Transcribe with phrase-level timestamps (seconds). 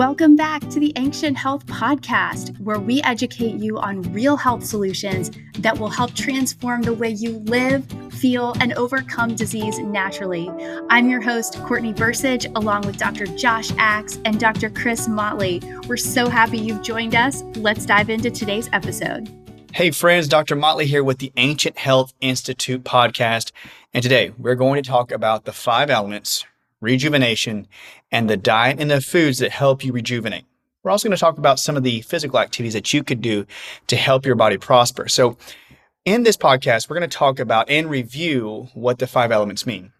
[0.00, 5.30] Welcome back to the Ancient Health Podcast, where we educate you on real health solutions
[5.58, 10.48] that will help transform the way you live, feel, and overcome disease naturally.
[10.88, 13.26] I'm your host, Courtney Bursage, along with Dr.
[13.26, 14.70] Josh Axe and Dr.
[14.70, 15.60] Chris Motley.
[15.86, 17.42] We're so happy you've joined us.
[17.56, 19.28] Let's dive into today's episode.
[19.74, 20.56] Hey, friends, Dr.
[20.56, 23.52] Motley here with the Ancient Health Institute podcast.
[23.92, 26.46] And today we're going to talk about the five elements
[26.80, 27.66] rejuvenation,
[28.10, 30.44] and the diet and the foods that help you rejuvenate.
[30.82, 33.46] We're also going to talk about some of the physical activities that you could do
[33.88, 35.08] to help your body prosper.
[35.08, 35.36] So,
[36.06, 39.92] in this podcast, we're going to talk about and review what the five elements mean.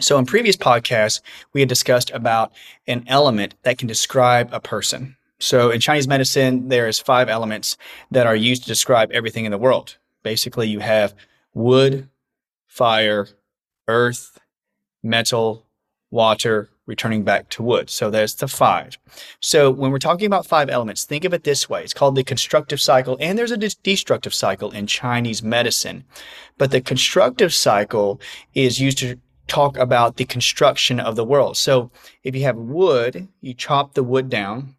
[0.00, 1.20] So, in previous podcasts,
[1.54, 2.52] we had discussed about
[2.86, 5.16] an element that can describe a person.
[5.38, 7.78] So, in Chinese medicine, there is five elements
[8.10, 9.96] that are used to describe everything in the world.
[10.22, 11.14] Basically, you have
[11.54, 12.08] wood,
[12.66, 13.28] fire,
[13.88, 14.38] earth,
[15.02, 15.64] metal,
[16.14, 17.90] water, returning back to wood.
[17.90, 18.96] So there's the five.
[19.40, 21.82] So when we're talking about five elements, think of it this way.
[21.82, 26.04] It's called the constructive cycle, and there's a destructive cycle in Chinese medicine.
[26.56, 28.20] But the constructive cycle
[28.54, 31.56] is used to talk about the construction of the world.
[31.56, 31.90] So
[32.22, 34.76] if you have wood, you chop the wood down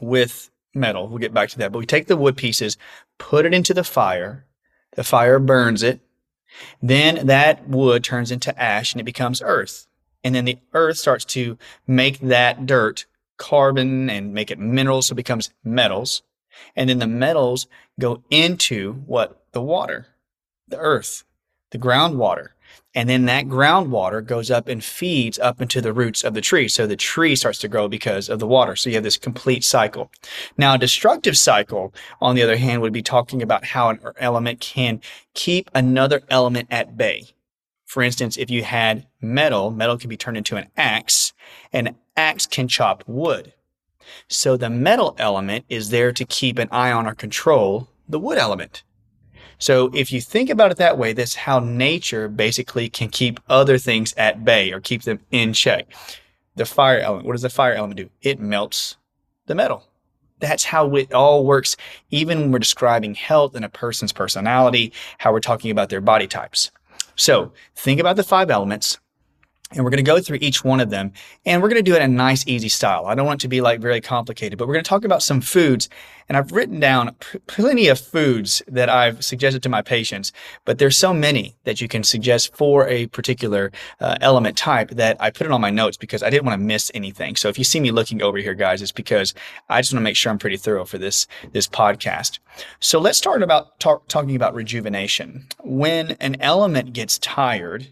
[0.00, 1.08] with metal.
[1.08, 1.72] We'll get back to that.
[1.72, 2.78] But we take the wood pieces,
[3.18, 4.46] put it into the fire.
[4.94, 6.00] The fire burns it.
[6.80, 9.86] Then that wood turns into ash and it becomes earth
[10.26, 15.12] and then the earth starts to make that dirt carbon and make it minerals so
[15.12, 16.22] it becomes metals.
[16.74, 17.68] And then the metals
[18.00, 19.40] go into what?
[19.52, 20.08] The water
[20.68, 21.22] the earth
[21.70, 22.48] the groundwater.
[22.94, 26.68] And then that groundwater goes up and feeds up into the roots of the tree.
[26.68, 28.74] So the tree starts to grow because of the water.
[28.74, 30.10] So you have this complete cycle.
[30.56, 34.60] Now a destructive cycle on the other hand would be talking about how an element
[34.60, 35.00] can
[35.34, 37.28] keep another element at bay
[37.86, 41.32] for instance, if you had metal, metal can be turned into an axe,
[41.72, 43.54] and axe can chop wood.
[44.28, 48.38] So the metal element is there to keep an eye on or control the wood
[48.38, 48.82] element.
[49.58, 53.78] So if you think about it that way, that's how nature basically can keep other
[53.78, 55.86] things at bay or keep them in check.
[56.56, 58.10] The fire element, what does the fire element do?
[58.20, 58.96] It melts
[59.46, 59.84] the metal.
[60.38, 61.76] That's how it all works,
[62.10, 66.26] even when we're describing health and a person's personality, how we're talking about their body
[66.26, 66.70] types.
[67.16, 68.98] So think about the five elements
[69.72, 71.12] and we're going to go through each one of them
[71.44, 73.06] and we're going to do it in a nice easy style.
[73.06, 75.22] I don't want it to be like very complicated but we're going to talk about
[75.22, 75.88] some foods
[76.28, 77.14] and i've written down
[77.46, 80.32] plenty of foods that i've suggested to my patients
[80.64, 85.16] but there's so many that you can suggest for a particular uh, element type that
[85.20, 87.36] i put it on my notes because i didn't want to miss anything.
[87.36, 89.34] So if you see me looking over here guys it's because
[89.68, 92.38] i just want to make sure i'm pretty thorough for this this podcast.
[92.80, 95.46] So let's start about talk, talking about rejuvenation.
[95.62, 97.88] When an element gets tired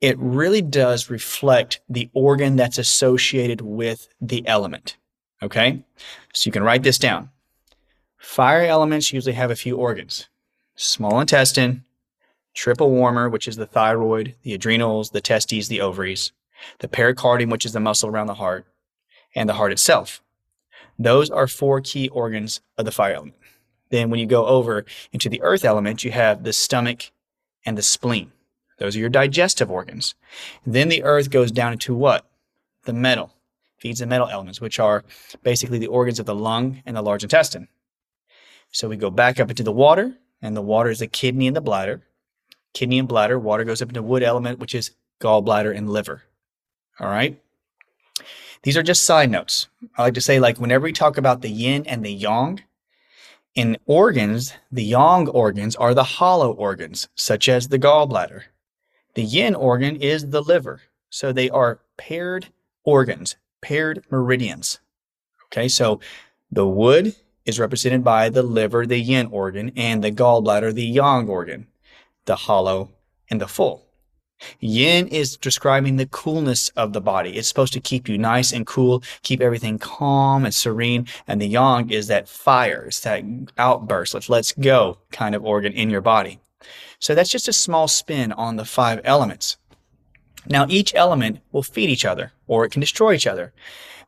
[0.00, 4.96] it really does reflect the organ that's associated with the element.
[5.42, 5.84] Okay?
[6.32, 7.30] So you can write this down.
[8.18, 10.28] Fire elements usually have a few organs
[10.78, 11.84] small intestine,
[12.52, 16.32] triple warmer, which is the thyroid, the adrenals, the testes, the ovaries,
[16.80, 18.66] the pericardium, which is the muscle around the heart,
[19.34, 20.22] and the heart itself.
[20.98, 23.36] Those are four key organs of the fire element.
[23.90, 27.12] Then, when you go over into the earth element, you have the stomach
[27.64, 28.32] and the spleen.
[28.78, 30.14] Those are your digestive organs.
[30.66, 32.26] Then the earth goes down into what?
[32.84, 33.32] The metal.
[33.78, 35.04] Feeds the metal elements, which are
[35.42, 37.68] basically the organs of the lung and the large intestine.
[38.70, 41.56] So we go back up into the water, and the water is the kidney and
[41.56, 42.02] the bladder.
[42.74, 46.22] Kidney and bladder, water goes up into wood element, which is gallbladder and liver.
[47.00, 47.40] All right?
[48.62, 49.68] These are just side notes.
[49.96, 52.62] I like to say, like, whenever we talk about the yin and the yang,
[53.54, 58.42] in organs, the yang organs are the hollow organs, such as the gallbladder.
[59.16, 60.82] The yin organ is the liver.
[61.08, 62.48] So they are paired
[62.84, 64.78] organs, paired meridians.
[65.46, 66.00] Okay, so
[66.52, 67.16] the wood
[67.46, 71.66] is represented by the liver, the yin organ, and the gallbladder, the yang organ,
[72.26, 72.90] the hollow
[73.30, 73.86] and the full.
[74.60, 77.38] Yin is describing the coolness of the body.
[77.38, 81.06] It's supposed to keep you nice and cool, keep everything calm and serene.
[81.26, 83.24] And the yang is that fire, it's that
[83.56, 86.38] outburst, let's, let's go kind of organ in your body.
[86.98, 89.56] So that's just a small spin on the five elements.
[90.48, 93.52] Now, each element will feed each other or it can destroy each other.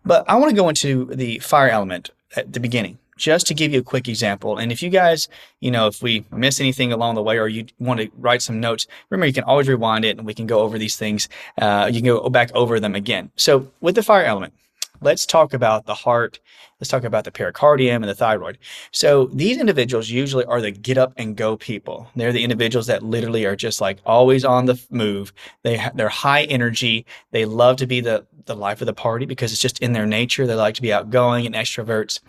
[0.05, 3.73] But I want to go into the fire element at the beginning just to give
[3.73, 4.57] you a quick example.
[4.57, 5.29] And if you guys,
[5.61, 8.61] you know, if we miss anything along the way or you want to write some
[8.61, 11.29] notes, remember you can always rewind it and we can go over these things.
[11.61, 13.31] Uh, you can go back over them again.
[13.37, 14.55] So with the fire element,
[15.01, 16.41] let's talk about the heart.
[16.81, 18.59] Let's talk about the pericardium and the thyroid.
[18.93, 22.09] So these individuals usually are the get up and go people.
[22.15, 25.33] They're the individuals that literally are just like always on the move.
[25.65, 27.05] They they're high energy.
[27.33, 30.07] They love to be the the life of the party because it's just in their
[30.07, 30.47] nature.
[30.47, 32.21] They like to be outgoing and extroverts.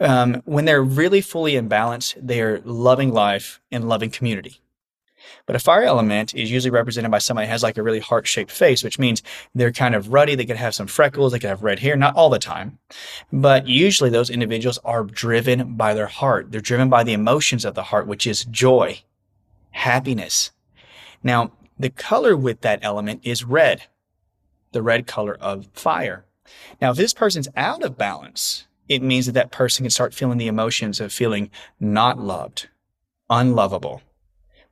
[0.00, 4.60] Um, when they're really fully in balance, they're loving life and loving community.
[5.46, 8.26] But a fire element is usually represented by somebody who has like a really heart
[8.26, 9.22] shaped face, which means
[9.54, 10.34] they're kind of ruddy.
[10.34, 11.32] They could have some freckles.
[11.32, 12.78] They could have red hair, not all the time.
[13.32, 16.50] But usually those individuals are driven by their heart.
[16.50, 19.02] They're driven by the emotions of the heart, which is joy,
[19.70, 20.50] happiness.
[21.22, 23.84] Now, the color with that element is red,
[24.72, 26.24] the red color of fire.
[26.80, 30.38] Now, if this person's out of balance, it means that that person can start feeling
[30.38, 32.68] the emotions of feeling not loved,
[33.30, 34.02] unlovable,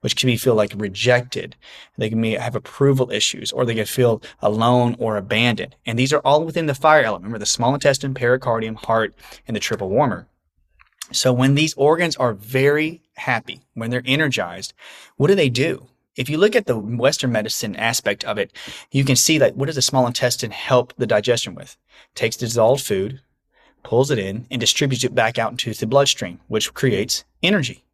[0.00, 1.56] which can feel like rejected.
[1.96, 5.76] They can have approval issues, or they can feel alone or abandoned.
[5.86, 7.24] And these are all within the fire element.
[7.24, 9.14] Remember the small intestine, pericardium, heart,
[9.46, 10.28] and the triple warmer.
[11.10, 14.74] So when these organs are very happy, when they're energized,
[15.16, 15.86] what do they do?
[16.16, 18.52] If you look at the Western medicine aspect of it,
[18.90, 21.76] you can see that what does the small intestine help the digestion with?
[22.14, 23.20] takes dissolved food,
[23.82, 27.84] pulls it in, and distributes it back out into the bloodstream, which creates energy.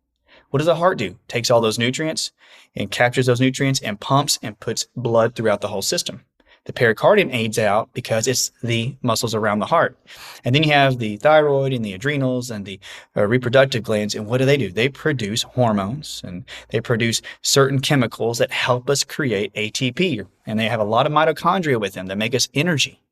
[0.54, 1.18] What does the heart do?
[1.26, 2.30] Takes all those nutrients
[2.76, 6.22] and captures those nutrients and pumps and puts blood throughout the whole system.
[6.66, 9.98] The pericardium aids out because it's the muscles around the heart.
[10.44, 12.78] And then you have the thyroid and the adrenals and the
[13.16, 14.14] uh, reproductive glands.
[14.14, 14.70] And what do they do?
[14.70, 20.24] They produce hormones and they produce certain chemicals that help us create ATP.
[20.46, 23.02] And they have a lot of mitochondria with them that make us energy.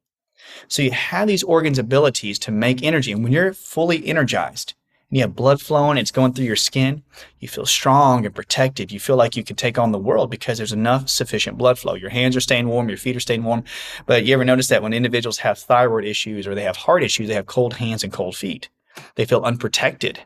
[0.68, 3.10] So you have these organs' abilities to make energy.
[3.10, 4.74] And when you're fully energized,
[5.12, 7.02] you have blood flowing, it's going through your skin,
[7.38, 8.90] you feel strong and protected.
[8.90, 11.94] You feel like you can take on the world because there's enough sufficient blood flow.
[11.94, 13.62] Your hands are staying warm, your feet are staying warm.
[14.06, 17.28] But you ever notice that when individuals have thyroid issues or they have heart issues,
[17.28, 18.70] they have cold hands and cold feet?
[19.16, 20.20] They feel unprotected.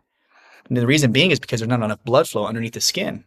[0.69, 3.25] And the reason being is because there's not enough blood flow underneath the skin.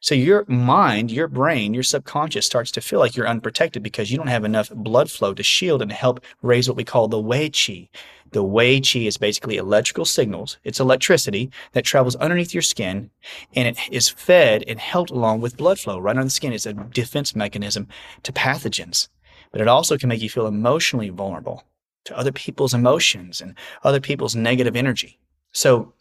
[0.00, 4.16] So your mind, your brain, your subconscious starts to feel like you're unprotected because you
[4.16, 7.50] don't have enough blood flow to shield and help raise what we call the Wei
[7.50, 7.88] Qi.
[8.30, 10.58] The Wei Qi is basically electrical signals.
[10.62, 13.10] It's electricity that travels underneath your skin
[13.56, 16.52] and it is fed and helped along with blood flow right on the skin.
[16.52, 17.88] It's a defense mechanism
[18.22, 19.08] to pathogens,
[19.50, 21.64] but it also can make you feel emotionally vulnerable
[22.04, 25.18] to other people's emotions and other people's negative energy.
[25.50, 25.92] So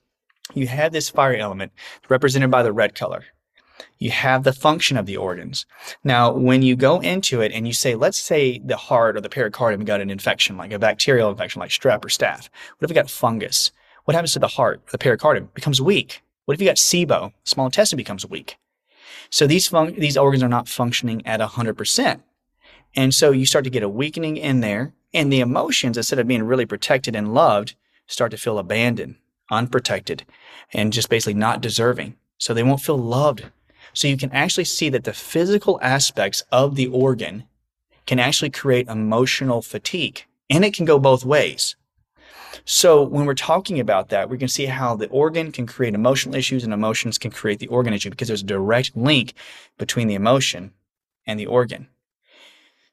[0.54, 1.72] you have this fire element
[2.10, 3.26] represented by the red color
[3.98, 5.66] you have the function of the organs.
[6.04, 9.30] Now, when you go into it and you say, let's say the heart or the
[9.30, 12.50] pericardium got an infection, like a bacterial infection, like strep or staph.
[12.78, 13.72] What if it got fungus?
[14.06, 15.54] What happens to the heart, the pericardium?
[15.54, 16.22] Becomes weak.
[16.46, 17.34] What if you got SIBO?
[17.44, 18.58] Small intestine becomes weak.
[19.30, 22.22] So these fun- these organs are not functioning at 100%.
[22.96, 26.28] And so you start to get a weakening in there, and the emotions, instead of
[26.28, 27.76] being really protected and loved,
[28.08, 29.16] start to feel abandoned,
[29.52, 30.24] unprotected,
[30.74, 32.16] and just basically not deserving.
[32.38, 33.46] So they won't feel loved
[33.98, 37.46] so you can actually see that the physical aspects of the organ
[38.06, 40.24] can actually create emotional fatigue.
[40.52, 41.76] And it can go both ways.
[42.64, 46.36] So when we're talking about that, we can see how the organ can create emotional
[46.36, 49.34] issues and emotions can create the organ issue because there's a direct link
[49.80, 50.74] between the emotion
[51.26, 51.88] and the organ.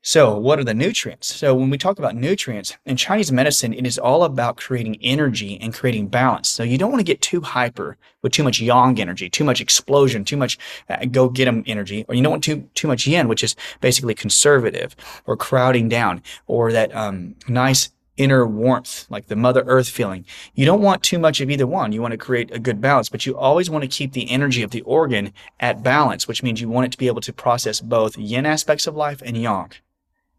[0.06, 1.35] So, what are the nutrients?
[1.35, 5.59] So, when we talk about nutrients in Chinese medicine, it is all about creating energy
[5.62, 6.51] and creating balance.
[6.51, 9.62] So, you don't want to get too hyper with too much yang energy, too much
[9.62, 10.59] explosion, too much
[10.91, 13.56] uh, go get them energy, or you don't want too too much yin, which is
[13.81, 19.89] basically conservative or crowding down, or that um, nice inner warmth, like the Mother Earth
[19.89, 20.27] feeling.
[20.55, 21.93] You don't want too much of either one.
[21.93, 24.63] You want to create a good balance, but you always want to keep the energy
[24.63, 27.81] of the organ at balance, which means you want it to be able to process
[27.81, 29.73] both yin aspects of life and yang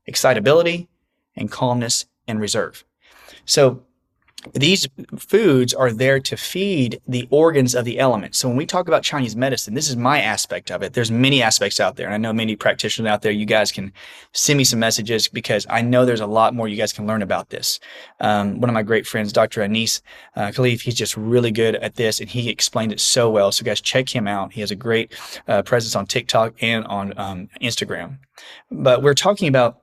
[0.06, 0.88] excitability
[1.36, 2.84] and calmness and reserve.
[3.46, 3.84] So
[4.54, 8.38] these foods are there to feed the organs of the elements.
[8.38, 10.94] So when we talk about Chinese medicine, this is my aspect of it.
[10.94, 12.06] There's many aspects out there.
[12.06, 13.32] And I know many practitioners out there.
[13.32, 13.92] You guys can
[14.34, 17.22] send me some messages because I know there's a lot more you guys can learn
[17.22, 17.80] about this.
[18.20, 19.62] Um, one of my great friends, Dr.
[19.62, 20.02] Anis
[20.36, 23.52] uh, Khalif, he's just really good at this and he explained it so well.
[23.52, 24.54] So guys, check him out.
[24.54, 25.14] He has a great
[25.48, 28.20] uh, presence on TikTok and on um, Instagram.
[28.70, 29.82] But we're talking about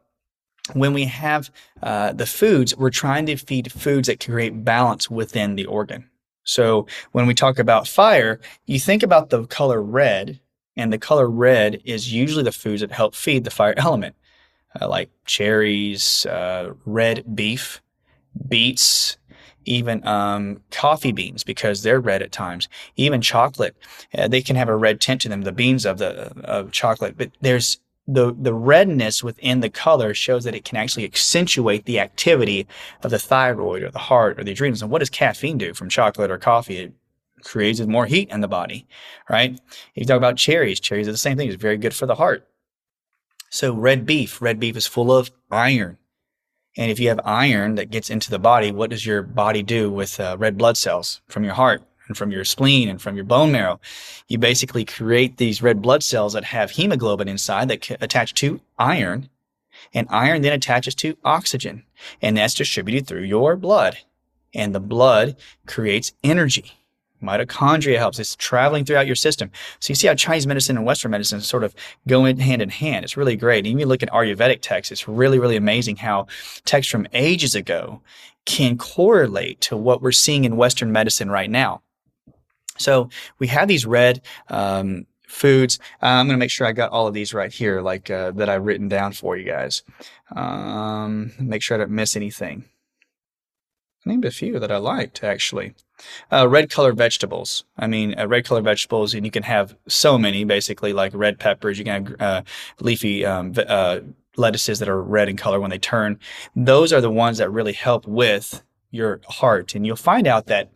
[0.74, 1.50] when we have
[1.82, 6.08] uh, the foods, we're trying to feed foods that create balance within the organ.
[6.44, 10.40] So when we talk about fire, you think about the color red,
[10.76, 14.16] and the color red is usually the foods that help feed the fire element,
[14.80, 17.80] uh, like cherries, uh, red beef,
[18.48, 19.16] beets,
[19.64, 22.68] even um, coffee beans because they're red at times.
[22.96, 23.76] Even chocolate,
[24.16, 25.42] uh, they can have a red tint to them.
[25.42, 30.44] The beans of the of chocolate, but there's the the redness within the color shows
[30.44, 32.66] that it can actually accentuate the activity
[33.02, 34.82] of the thyroid or the heart or the adrenals.
[34.82, 36.78] And what does caffeine do from chocolate or coffee?
[36.78, 36.92] It
[37.44, 38.86] creates more heat in the body,
[39.28, 39.52] right?
[39.54, 41.48] If you talk about cherries, cherries are the same thing.
[41.48, 42.48] It's very good for the heart.
[43.50, 45.98] So red beef, red beef is full of iron.
[46.76, 49.90] And if you have iron that gets into the body, what does your body do
[49.90, 53.24] with uh, red blood cells from your heart and from your spleen and from your
[53.24, 53.80] bone marrow?
[54.28, 59.28] You basically create these red blood cells that have hemoglobin inside that attach to iron.
[59.94, 61.84] And iron then attaches to oxygen.
[62.20, 63.98] And that's distributed through your blood.
[64.54, 66.72] And the blood creates energy.
[67.22, 68.18] Mitochondria helps.
[68.18, 69.50] It's traveling throughout your system.
[69.80, 71.74] So you see how Chinese medicine and Western medicine sort of
[72.08, 73.04] go in hand in hand.
[73.04, 73.58] It's really great.
[73.58, 76.26] And Even look at Ayurvedic texts, it's really, really amazing how
[76.64, 78.00] texts from ages ago
[78.44, 81.80] can correlate to what we're seeing in Western medicine right now.
[82.78, 85.78] So we have these red um, foods.
[86.02, 88.30] Uh, I'm going to make sure I got all of these right here, like uh,
[88.32, 89.82] that I've written down for you guys.
[90.34, 92.64] Um, make sure I don't miss anything.
[94.04, 95.74] I named a few that I liked actually.
[96.30, 97.64] Uh, red colored vegetables.
[97.78, 101.38] I mean, uh, red colored vegetables, and you can have so many basically, like red
[101.38, 101.78] peppers.
[101.78, 102.42] You can have uh,
[102.80, 104.00] leafy um, uh,
[104.36, 106.18] lettuces that are red in color when they turn.
[106.56, 109.74] Those are the ones that really help with your heart.
[109.74, 110.70] And you'll find out that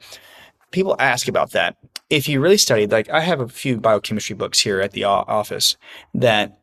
[0.71, 1.77] people ask about that.
[2.09, 5.77] If you really studied, like I have a few biochemistry books here at the office
[6.15, 6.59] that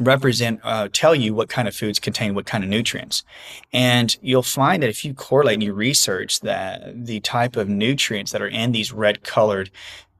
[0.00, 3.24] represent uh, tell you what kind of foods contain what kind of nutrients
[3.72, 8.32] and you'll find that if you correlate and you research that the type of nutrients
[8.32, 9.70] that are in these red colored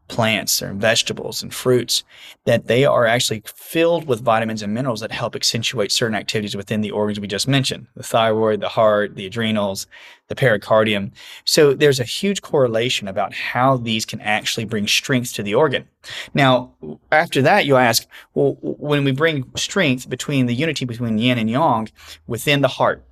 [0.09, 2.03] plants or vegetables and fruits
[2.45, 6.81] that they are actually filled with vitamins and minerals that help accentuate certain activities within
[6.81, 9.87] the organs we just mentioned the thyroid the heart the adrenals
[10.29, 11.11] the pericardium.
[11.45, 15.89] So there's a huge correlation about how these can actually bring strength to the organ.
[16.35, 16.73] Now
[17.11, 21.51] after that you ask well when we bring strength between the unity between yin and
[21.51, 21.89] yang
[22.27, 23.03] within the heart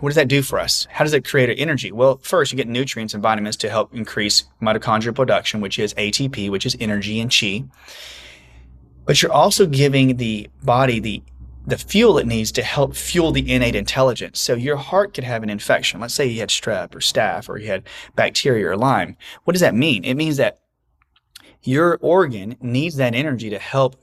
[0.00, 0.86] what does that do for us?
[0.90, 1.92] How does it create energy?
[1.92, 6.50] Well, first, you get nutrients and vitamins to help increase mitochondrial production, which is ATP,
[6.50, 7.64] which is energy and chi.
[9.04, 11.22] But you're also giving the body the
[11.66, 14.40] the fuel it needs to help fuel the innate intelligence.
[14.40, 16.00] So your heart could have an infection.
[16.00, 17.84] Let's say you had strep or staph or you had
[18.16, 19.16] bacteria or Lyme.
[19.44, 20.02] What does that mean?
[20.04, 20.58] It means that
[21.62, 23.96] your organ needs that energy to help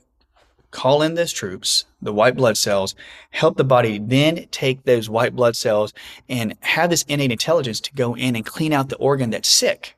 [0.70, 2.94] call in those troops, the white blood cells,
[3.30, 5.92] help the body then take those white blood cells
[6.28, 9.96] and have this innate intelligence to go in and clean out the organ that's sick.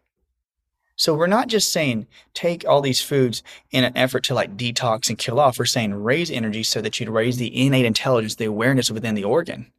[0.96, 5.08] So we're not just saying take all these foods in an effort to like detox
[5.08, 5.58] and kill off.
[5.58, 9.24] We're saying raise energy so that you'd raise the innate intelligence, the awareness within the
[9.24, 9.72] organ.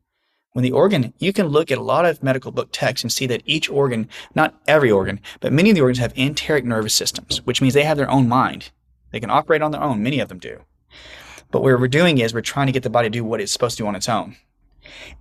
[0.54, 3.28] When the organ, you can look at a lot of medical book texts and see
[3.28, 7.46] that each organ, not every organ, but many of the organs have enteric nervous systems,
[7.46, 8.72] which means they have their own mind.
[9.12, 10.02] They can operate on their own.
[10.02, 10.62] Many of them do.
[11.52, 13.52] But what we're doing is we're trying to get the body to do what it's
[13.52, 14.36] supposed to do on its own.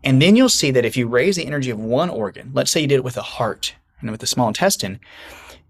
[0.03, 2.81] And then you'll see that if you raise the energy of one organ, let's say
[2.81, 5.01] you did it with the heart and with the small intestine,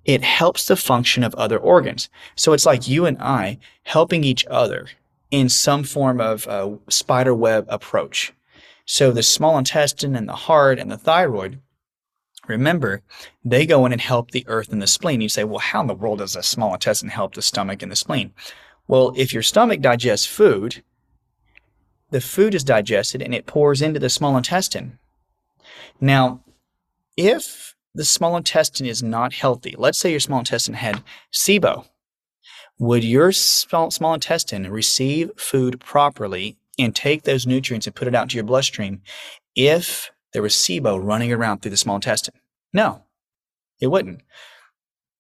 [0.04, 2.08] it helps the function of other organs.
[2.36, 4.86] So it's like you and I helping each other
[5.30, 6.46] in some form of
[6.88, 8.32] spider web approach.
[8.84, 11.60] So the small intestine and the heart and the thyroid,
[12.48, 13.02] remember,
[13.44, 15.20] they go in and help the earth and the spleen.
[15.20, 17.92] You say, well, how in the world does a small intestine help the stomach and
[17.92, 18.32] the spleen?
[18.90, 20.82] Well, if your stomach digests food,
[22.10, 24.98] the food is digested and it pours into the small intestine.
[26.00, 26.40] Now,
[27.16, 31.86] if the small intestine is not healthy, let's say your small intestine had SIBO,
[32.80, 38.14] would your small, small intestine receive food properly and take those nutrients and put it
[38.16, 39.02] out into your bloodstream
[39.54, 42.34] if there was SIBO running around through the small intestine?
[42.72, 43.04] No,
[43.80, 44.22] it wouldn't.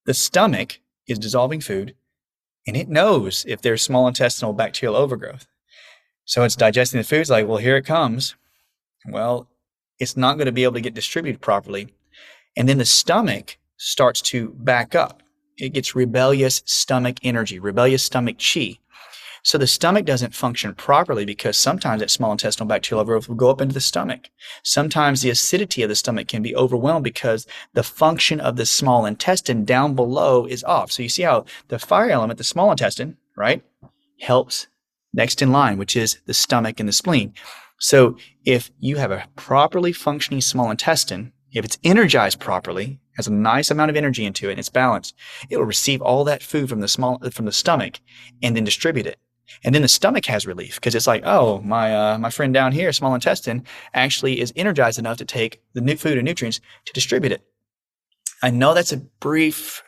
[0.06, 1.94] The stomach is dissolving food
[2.70, 5.44] and it knows if there's small intestinal bacterial overgrowth.
[6.24, 8.36] So it's digesting the foods like, well, here it comes.
[9.08, 9.48] Well,
[9.98, 11.92] it's not going to be able to get distributed properly.
[12.56, 15.20] And then the stomach starts to back up.
[15.58, 18.78] It gets rebellious stomach energy, rebellious stomach chi.
[19.42, 23.50] So the stomach doesn't function properly because sometimes that small intestinal bacterial overgrowth will go
[23.50, 24.30] up into the stomach.
[24.62, 29.06] Sometimes the acidity of the stomach can be overwhelmed because the function of the small
[29.06, 30.92] intestine down below is off.
[30.92, 33.62] So you see how the fire element, the small intestine, right,
[34.20, 34.66] helps
[35.12, 37.34] next in line, which is the stomach and the spleen.
[37.78, 43.32] So if you have a properly functioning small intestine, if it's energized properly, has a
[43.32, 45.14] nice amount of energy into it, and it's balanced,
[45.48, 48.00] it will receive all that food from the small from the stomach
[48.42, 49.18] and then distribute it.
[49.64, 52.72] And then the stomach has relief because it's like, oh, my uh, my friend down
[52.72, 53.64] here, small intestine,
[53.94, 57.44] actually is energized enough to take the new food and nutrients to distribute it.
[58.42, 59.82] I know that's a brief,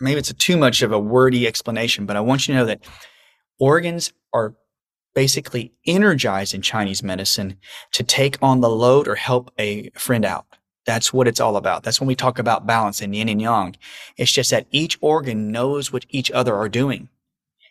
[0.00, 2.66] maybe it's a too much of a wordy explanation, but I want you to know
[2.66, 2.82] that
[3.58, 4.54] organs are
[5.14, 7.58] basically energized in Chinese medicine
[7.92, 10.46] to take on the load or help a friend out.
[10.86, 11.82] That's what it's all about.
[11.82, 13.76] That's when we talk about balance and yin and yang.
[14.16, 17.08] It's just that each organ knows what each other are doing.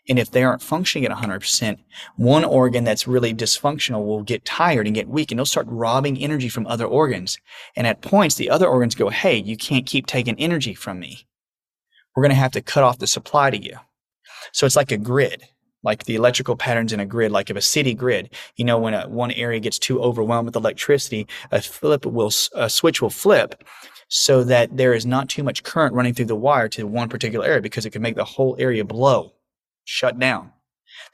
[0.09, 1.77] And if they aren't functioning at 100%,
[2.15, 6.17] one organ that's really dysfunctional will get tired and get weak and they'll start robbing
[6.17, 7.37] energy from other organs.
[7.75, 11.27] And at points, the other organs go, Hey, you can't keep taking energy from me.
[12.15, 13.77] We're going to have to cut off the supply to you.
[14.51, 15.43] So it's like a grid,
[15.83, 18.33] like the electrical patterns in a grid, like of a city grid.
[18.55, 22.67] You know, when a, one area gets too overwhelmed with electricity, a flip will, a
[22.67, 23.63] switch will flip
[24.07, 27.45] so that there is not too much current running through the wire to one particular
[27.45, 29.33] area because it can make the whole area blow
[29.89, 30.51] shut down.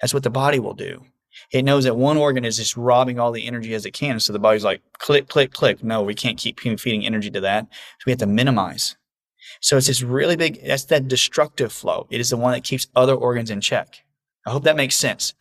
[0.02, 1.06] That's what the body will do.
[1.52, 4.20] It knows that one organ is just robbing all the energy as it can.
[4.20, 5.84] So the body's like, click, click, click.
[5.84, 7.68] No, we can't keep feeding energy to that.
[7.72, 8.98] So we have to minimize.
[9.62, 12.08] So it's this really big, that's that destructive flow.
[12.10, 14.04] It is the one that keeps other organs in check.
[14.46, 15.34] I hope that makes sense.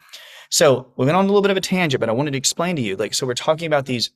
[0.50, 2.76] So we went on a little bit of a tangent, but I wanted to explain
[2.76, 4.10] to you, like, so we're talking about these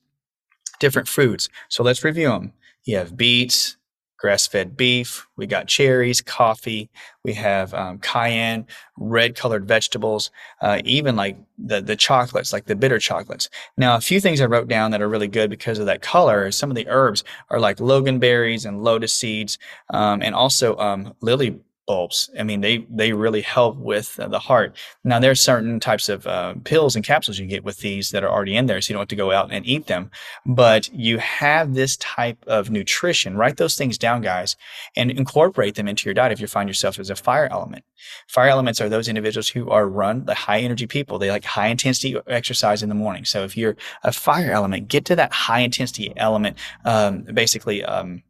[0.79, 1.49] different foods.
[1.67, 2.53] So let's review them.
[2.85, 3.75] You have beets,
[4.19, 5.25] grass fed beef.
[5.37, 6.89] We got cherries, coffee.
[7.23, 10.29] We have um, cayenne, red colored vegetables,
[10.61, 13.49] uh, even like the, the chocolates, like the bitter chocolates.
[13.77, 16.51] Now, a few things I wrote down that are really good because of that color.
[16.51, 19.57] Some of the herbs are like loganberries and lotus seeds,
[19.89, 21.59] um, and also um, lily
[21.89, 22.29] bulbs.
[22.39, 24.77] I mean, they they really help with uh, the heart.
[25.03, 28.23] Now, there are certain types of uh, pills and capsules you get with these that
[28.23, 30.11] are already in there, so you don't have to go out and eat them.
[30.45, 33.37] But you have this type of nutrition.
[33.37, 34.55] Write those things down, guys,
[34.95, 37.83] and incorporate them into your diet if you find yourself as a fire element.
[38.27, 41.17] Fire elements are those individuals who are run the high energy people.
[41.17, 43.25] They like high intensity exercise in the morning.
[43.25, 46.55] So if you're a fire element, get to that high intensity element.
[46.85, 47.83] Um, basically.
[47.83, 48.21] Um,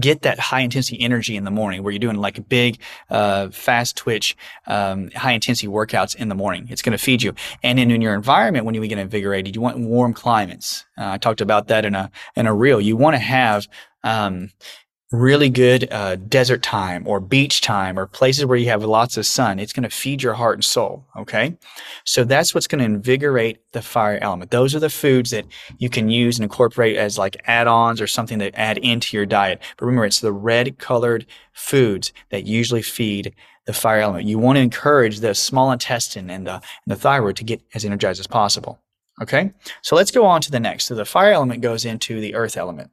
[0.00, 2.78] get that high intensity energy in the morning where you're doing like big
[3.10, 4.36] uh, fast twitch
[4.66, 6.66] um, high intensity workouts in the morning.
[6.70, 7.34] It's going to feed you.
[7.62, 10.84] And then in your environment when you get invigorated you want warm climates.
[10.98, 12.80] Uh, i talked about that in a in a reel.
[12.80, 13.68] You want to have
[14.04, 14.50] um,
[15.12, 19.24] really good uh, desert time or beach time or places where you have lots of
[19.24, 21.06] sun, it's going to feed your heart and soul.
[21.16, 21.56] Okay.
[22.04, 24.50] So that's what's going to invigorate the fire element.
[24.50, 25.46] Those are the foods that
[25.78, 29.26] you can use and incorporate as like add ons or something that add into your
[29.26, 29.60] diet.
[29.76, 33.32] But remember, it's the red colored foods that usually feed
[33.66, 34.26] the fire element.
[34.26, 37.84] You want to encourage the small intestine and the, and the thyroid to get as
[37.84, 38.80] energized as possible.
[39.22, 39.52] Okay.
[39.82, 40.86] So let's go on to the next.
[40.86, 42.90] So the fire element goes into the earth element.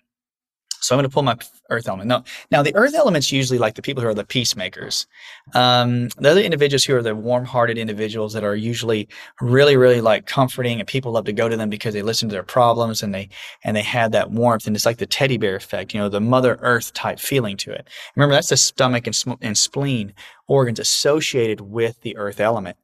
[0.84, 1.38] So I'm going to pull my
[1.70, 2.10] earth element.
[2.10, 5.08] No, now the earth element's usually like the people who are the peacemakers.
[5.54, 9.08] Um, the individuals who are the warm-hearted individuals that are usually
[9.40, 12.34] really, really like comforting, and people love to go to them because they listen to
[12.34, 13.30] their problems and they
[13.64, 16.20] and they had that warmth, and it's like the teddy bear effect, you know, the
[16.20, 17.88] Mother Earth type feeling to it.
[18.16, 20.14] Remember, that's the stomach and, and spleen
[20.48, 22.76] organs associated with the earth element.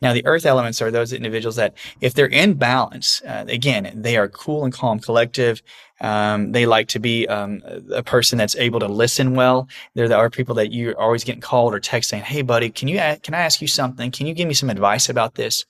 [0.00, 4.16] Now, the earth elements are those individuals that, if they're in balance, uh, again, they
[4.16, 5.62] are cool and calm, collective.
[6.00, 9.68] Um, they like to be um, a person that's able to listen well.
[9.94, 12.96] There are people that you're always getting called or text saying, "Hey, buddy, can you
[12.96, 14.10] can I ask you something?
[14.10, 15.64] Can you give me some advice about this?"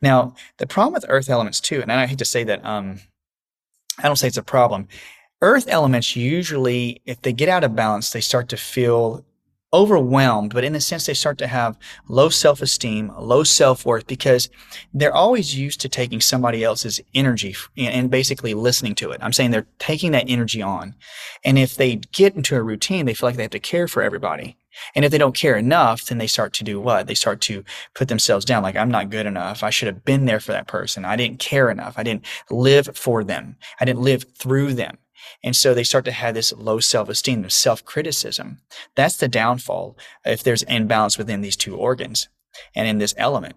[0.00, 3.00] Now, the problem with earth elements too, and I hate to say that, um,
[3.98, 4.86] I don't say it's a problem.
[5.40, 9.24] Earth elements usually, if they get out of balance, they start to feel
[9.74, 14.06] overwhelmed, but in a sense, they start to have low self esteem, low self worth
[14.06, 14.50] because
[14.92, 19.20] they're always used to taking somebody else's energy and basically listening to it.
[19.22, 20.94] I'm saying they're taking that energy on.
[21.44, 24.02] And if they get into a routine, they feel like they have to care for
[24.02, 24.58] everybody.
[24.94, 27.06] And if they don't care enough, then they start to do what?
[27.06, 29.62] They start to put themselves down like, I'm not good enough.
[29.62, 31.04] I should have been there for that person.
[31.04, 31.94] I didn't care enough.
[31.98, 33.56] I didn't live for them.
[33.80, 34.96] I didn't live through them.
[35.42, 38.58] And so they start to have this low self esteem, this self criticism.
[38.94, 42.28] That's the downfall if there's imbalance within these two organs
[42.74, 43.56] and in this element.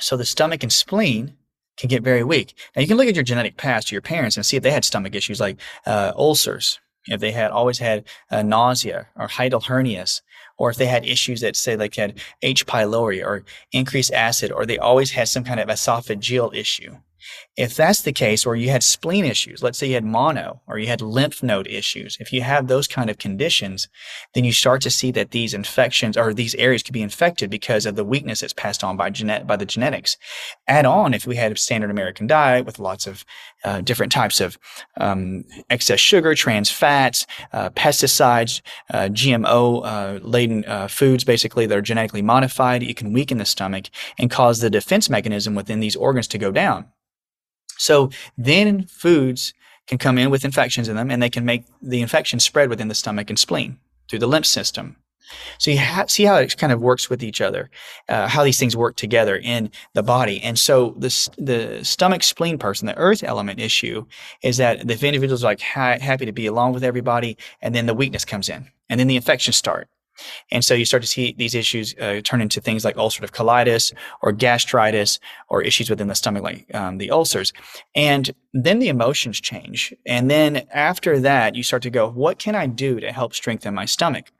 [0.00, 1.34] So the stomach and spleen
[1.76, 2.54] can get very weak.
[2.74, 4.84] Now you can look at your genetic past, your parents, and see if they had
[4.84, 10.20] stomach issues like uh, ulcers, if they had always had uh, nausea or hiatal hernias,
[10.58, 12.66] or if they had issues that say like had H.
[12.66, 16.96] pylori or increased acid, or they always had some kind of esophageal issue.
[17.56, 20.78] If that's the case, or you had spleen issues, let's say you had mono or
[20.78, 23.88] you had lymph node issues, if you have those kind of conditions,
[24.34, 27.86] then you start to see that these infections or these areas could be infected because
[27.86, 30.16] of the weakness that's passed on by genet by the genetics.
[30.66, 33.24] Add on if we had a standard American diet with lots of
[33.64, 34.58] uh, different types of
[34.98, 41.76] um, excess sugar, trans fats, uh, pesticides, uh, GMO uh, laden uh, foods, basically that
[41.76, 43.86] are genetically modified, it can weaken the stomach
[44.18, 46.86] and cause the defense mechanism within these organs to go down.
[47.78, 49.54] So then foods
[49.86, 52.88] can come in with infections in them and they can make the infection spread within
[52.88, 54.96] the stomach and spleen through the lymph system.
[55.58, 57.70] So you ha- see how it kind of works with each other,
[58.08, 60.40] uh, how these things work together in the body.
[60.42, 64.06] And so the the stomach spleen person, the earth element issue,
[64.42, 67.86] is that the individual's are like ha- happy to be along with everybody, and then
[67.86, 69.88] the weakness comes in, and then the infections start.
[70.50, 73.92] And so you start to see these issues uh, turn into things like ulcerative colitis
[74.22, 77.52] or gastritis or issues within the stomach, like um, the ulcers.
[77.94, 79.94] And then the emotions change.
[80.06, 83.74] And then after that, you start to go, what can I do to help strengthen
[83.74, 84.32] my stomach?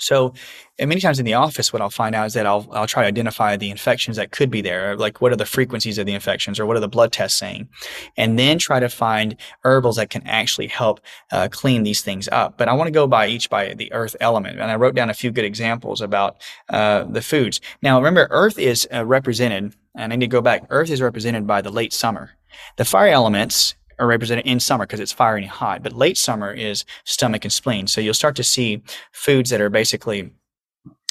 [0.00, 0.32] So,
[0.78, 3.02] and many times in the office, what I'll find out is that I'll, I'll try
[3.02, 6.14] to identify the infections that could be there, like what are the frequencies of the
[6.14, 7.68] infections or what are the blood tests saying,
[8.16, 11.00] and then try to find herbals that can actually help
[11.32, 12.56] uh, clean these things up.
[12.56, 15.10] But I want to go by each by the earth element, and I wrote down
[15.10, 17.60] a few good examples about uh, the foods.
[17.82, 20.64] Now, remember, earth is uh, represented, and I need to go back.
[20.70, 22.30] Earth is represented by the late summer.
[22.76, 26.52] The fire elements are represented in summer because it's fiery and hot, but late summer
[26.52, 27.86] is stomach and spleen.
[27.86, 28.82] So you'll start to see
[29.12, 30.30] foods that are basically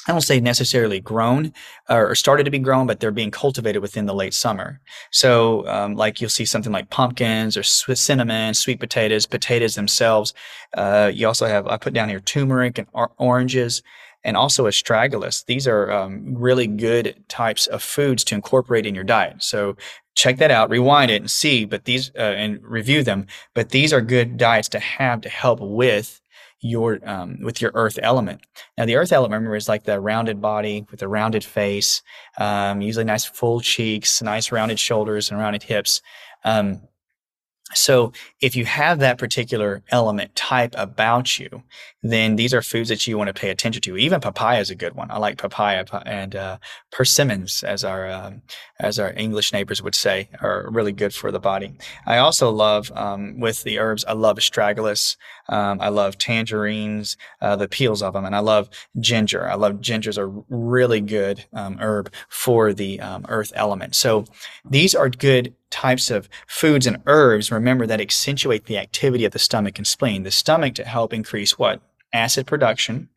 [0.08, 1.52] I don't say necessarily grown
[1.88, 4.80] or started to be grown, but they're being cultivated within the late summer.
[5.10, 10.32] So, um, like you'll see something like pumpkins or cinnamon, sweet potatoes, potatoes themselves.
[10.74, 13.82] Uh, you also have I put down here turmeric and or- oranges,
[14.24, 15.44] and also astragalus.
[15.46, 19.42] These are um, really good types of foods to incorporate in your diet.
[19.42, 19.76] So
[20.14, 23.26] check that out, rewind it and see, but these uh, and review them.
[23.54, 26.20] But these are good diets to have to help with
[26.60, 28.42] your um, with your earth element.
[28.76, 32.02] Now the earth element, remember, is like the rounded body with a rounded face,
[32.38, 36.02] um, usually nice full cheeks, nice rounded shoulders and rounded hips.
[36.44, 36.82] Um,
[37.74, 41.62] so if you have that particular element type about you,
[42.02, 43.96] then these are foods that you want to pay attention to.
[43.96, 45.10] Even papaya is a good one.
[45.10, 46.58] I like papaya and uh,
[46.90, 48.42] persimmons, as our um,
[48.78, 51.74] as our English neighbors would say, are really good for the body.
[52.06, 54.04] I also love um, with the herbs.
[54.06, 55.16] I love astragalus.
[55.48, 59.48] Um, I love tangerines, uh, the peels of them, and I love ginger.
[59.48, 63.96] I love gingers are really good um, herb for the um, earth element.
[63.96, 64.24] So
[64.64, 69.38] these are good types of foods and herbs, remember, that accentuate the activity of the
[69.38, 70.22] stomach and spleen.
[70.22, 71.80] The stomach to help increase what?
[72.12, 73.08] Acid production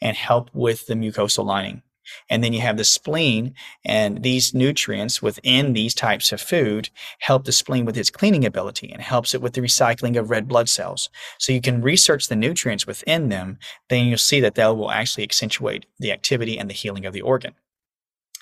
[0.00, 1.82] and help with the mucosal lining.
[2.28, 3.54] And then you have the spleen,
[3.84, 8.92] and these nutrients within these types of food help the spleen with its cleaning ability
[8.92, 11.08] and helps it with the recycling of red blood cells.
[11.38, 15.24] So you can research the nutrients within them, then you'll see that they will actually
[15.24, 17.54] accentuate the activity and the healing of the organ.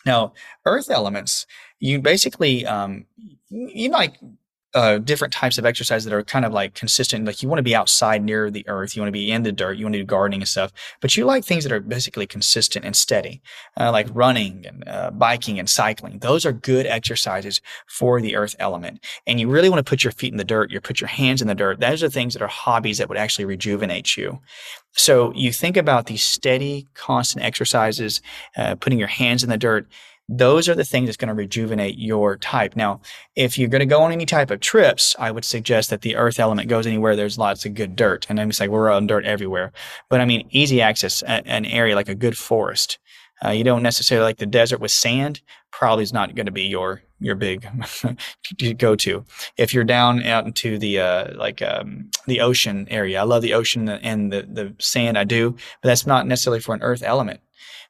[0.04, 0.32] Now,
[0.64, 1.46] earth elements,
[1.80, 3.06] you basically, um,
[3.50, 4.18] you like
[4.74, 7.24] uh, different types of exercise that are kind of like consistent.
[7.24, 9.52] Like you want to be outside near the earth, you want to be in the
[9.52, 10.72] dirt, you want to do gardening and stuff.
[11.00, 13.42] But you like things that are basically consistent and steady,
[13.78, 16.18] uh, like running and uh, biking and cycling.
[16.18, 19.04] Those are good exercises for the earth element.
[19.26, 20.70] And you really want to put your feet in the dirt.
[20.70, 21.80] You put your hands in the dirt.
[21.80, 24.40] Those are things that are hobbies that would actually rejuvenate you.
[24.94, 28.20] So you think about these steady, constant exercises,
[28.56, 29.88] uh, putting your hands in the dirt
[30.28, 32.76] those are the things that's going to rejuvenate your type.
[32.76, 33.00] Now,
[33.36, 36.16] if you're going to go on any type of trips, I would suggest that the
[36.16, 38.26] earth element goes anywhere there's lots of good dirt.
[38.28, 39.72] And I'm just like, we're on dirt everywhere.
[40.08, 42.98] But I mean, easy access, an area like a good forest.
[43.44, 46.64] Uh, you don't necessarily like the desert with sand, probably is not going to be
[46.64, 47.66] your your big
[48.78, 49.24] go to.
[49.56, 53.54] If you're down out into the uh, like um, the ocean area, I love the
[53.54, 55.18] ocean and the the sand.
[55.18, 57.40] I do, but that's not necessarily for an earth element.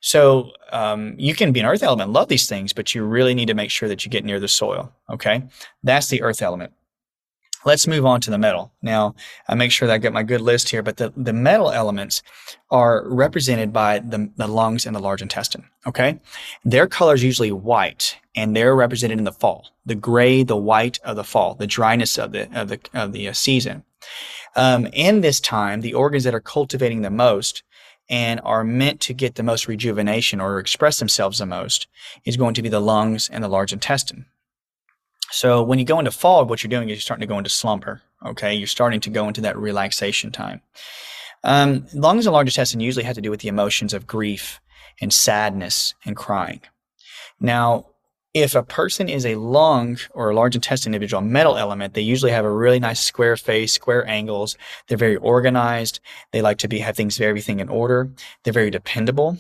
[0.03, 3.47] So um, you can be an earth element, love these things, but you really need
[3.47, 4.93] to make sure that you get near the soil.
[5.09, 5.45] Okay,
[5.83, 6.73] that's the earth element.
[7.65, 8.73] Let's move on to the metal.
[8.83, 9.15] Now,
[9.47, 12.21] I make sure that I get my good list here, but the, the metal elements
[12.73, 15.69] are represented by the, the lungs and the large intestine.
[15.87, 16.19] Okay.
[16.65, 20.99] Their color is usually white and they're represented in the fall, the gray, the white
[21.05, 23.85] of the fall, the dryness of the, of the, of the uh, season.
[24.57, 27.63] Um, in this time, the organs that are cultivating the most
[28.09, 31.87] and are meant to get the most rejuvenation or express themselves the most
[32.25, 34.27] is going to be the lungs and the large intestine.
[35.31, 37.51] So when you go into fog, what you're doing is you're starting to go into
[37.51, 38.03] slumber.
[38.25, 40.61] Okay, you're starting to go into that relaxation time.
[41.43, 44.61] Um, lungs and large intestine usually have to do with the emotions of grief
[45.01, 46.61] and sadness and crying.
[47.41, 47.87] Now,
[48.35, 52.33] if a person is a lung or a large intestine individual metal element, they usually
[52.33, 54.57] have a really nice square face, square angles.
[54.89, 56.01] They're very organized.
[56.33, 58.11] They like to be have things everything in order.
[58.43, 59.39] They're very dependable.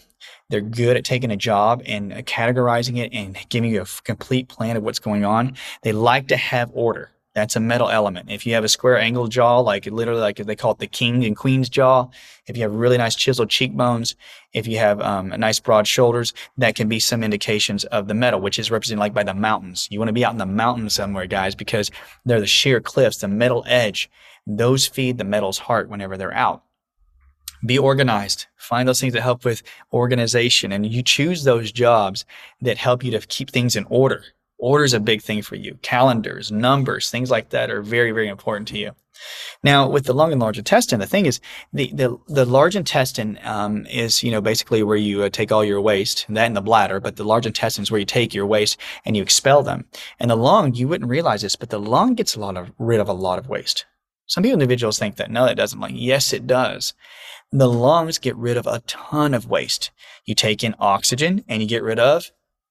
[0.50, 4.76] They're good at taking a job and categorizing it and giving you a complete plan
[4.76, 5.56] of what's going on.
[5.82, 7.10] They like to have order.
[7.34, 8.30] That's a metal element.
[8.30, 11.24] If you have a square angled jaw, like literally like they call it the king
[11.24, 12.08] and queen's jaw,
[12.46, 14.14] if you have really nice chiseled cheekbones,
[14.52, 18.40] if you have um, nice broad shoulders, that can be some indications of the metal,
[18.40, 19.88] which is represented like by the mountains.
[19.90, 21.90] You want to be out in the mountains somewhere, guys, because
[22.26, 24.10] they're the sheer cliffs, the metal edge.
[24.46, 26.64] Those feed the metal's heart whenever they're out.
[27.64, 32.24] be organized find those things that help with organization and you choose those jobs
[32.60, 34.22] that help you to keep things in order
[34.62, 38.28] order is a big thing for you calendars numbers things like that are very very
[38.28, 38.92] important to you
[39.62, 41.40] now with the lung and large intestine the thing is
[41.72, 45.64] the the, the large intestine um, is you know basically where you uh, take all
[45.64, 48.46] your waste that in the bladder but the large intestine is where you take your
[48.46, 49.84] waste and you expel them
[50.18, 53.00] and the lung you wouldn't realize this but the lung gets a lot of rid
[53.00, 53.84] of a lot of waste
[54.32, 55.78] some people individuals think that no, it doesn't.
[55.78, 56.94] Like, yes, it does.
[57.50, 59.90] The lungs get rid of a ton of waste.
[60.24, 62.30] You take in oxygen and you get rid of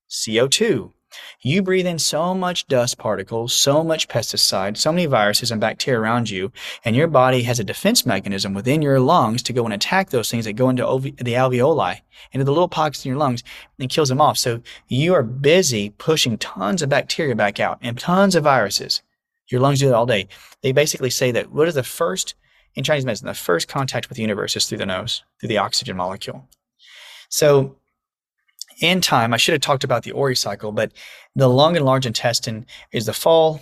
[0.10, 0.92] CO2.
[1.42, 6.00] You breathe in so much dust particles, so much pesticide, so many viruses and bacteria
[6.00, 6.52] around you,
[6.86, 10.30] and your body has a defense mechanism within your lungs to go and attack those
[10.30, 13.44] things that go into the alveoli, into the little pockets in your lungs,
[13.80, 14.38] and kills them off.
[14.38, 19.02] So you are busy pushing tons of bacteria back out and tons of viruses.
[19.48, 20.28] Your lungs do that all day.
[20.62, 22.36] They basically say that what is the first,
[22.76, 25.58] in Chinese medicine, the first contact with the universe is through the nose, through the
[25.58, 26.48] oxygen molecule.
[27.28, 27.76] So
[28.82, 30.92] in time, I should have talked about the Ori cycle, but
[31.36, 33.62] the lung and large intestine is the fall,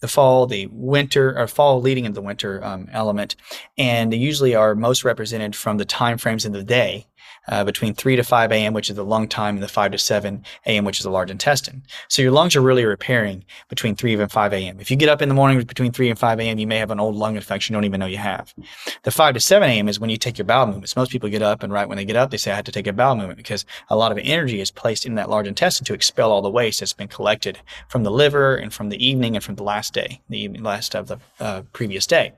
[0.00, 3.36] the fall, the winter, or fall leading into the winter um, element,
[3.78, 7.06] and they usually are most represented from the time frames in the day
[7.48, 9.98] uh, between 3 to 5 a.m., which is the lung time, and the 5 to
[9.98, 11.82] 7 a.m., which is the large intestine.
[12.08, 14.80] So your lungs are really repairing between 3 and 5 a.m.
[14.80, 16.90] If you get up in the morning between 3 and 5 a.m., you may have
[16.90, 18.54] an old lung infection you don't even know you have.
[19.02, 19.88] The 5 to 7 a.m.
[19.88, 20.96] is when you take your bowel movements.
[20.96, 22.72] Most people get up, and right when they get up, they say, I have to
[22.72, 25.84] take a bowel movement because a lot of energy is placed in that large intestine
[25.86, 29.36] to expel all the waste that's been collected from the liver and from the evening
[29.36, 32.32] and from the last day, the last of the uh, previous day.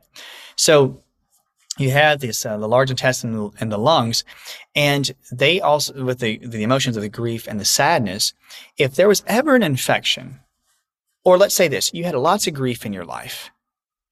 [0.56, 1.02] So
[1.78, 4.24] you have this uh, the large intestine and the lungs
[4.74, 8.34] and they also with the the emotions of the grief and the sadness
[8.76, 10.40] if there was ever an infection
[11.24, 13.50] or let's say this you had lots of grief in your life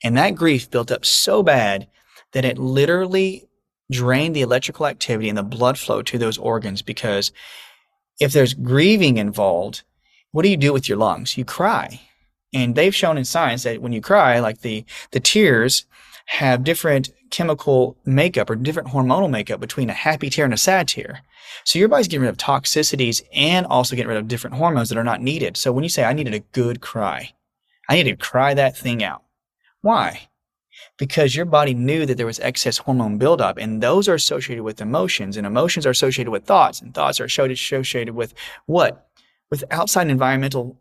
[0.02, 1.88] and that grief built up so bad
[2.32, 3.48] that it literally
[3.90, 7.32] drained the electrical activity and the blood flow to those organs because
[8.18, 9.82] if there's grieving involved
[10.36, 11.38] what do you do with your lungs?
[11.38, 11.98] You cry.
[12.52, 15.86] And they've shown in science that when you cry like the the tears
[16.26, 20.88] have different chemical makeup or different hormonal makeup between a happy tear and a sad
[20.88, 21.20] tear.
[21.64, 24.98] So your body's getting rid of toxicities and also getting rid of different hormones that
[24.98, 25.56] are not needed.
[25.56, 27.32] So when you say, I needed a good cry,
[27.88, 29.22] I needed to cry that thing out.
[29.80, 30.28] Why?
[30.98, 34.80] Because your body knew that there was excess hormone buildup, and those are associated with
[34.80, 38.34] emotions, and emotions are associated with thoughts, and thoughts are associated with
[38.66, 39.08] what?
[39.50, 40.80] With outside environmental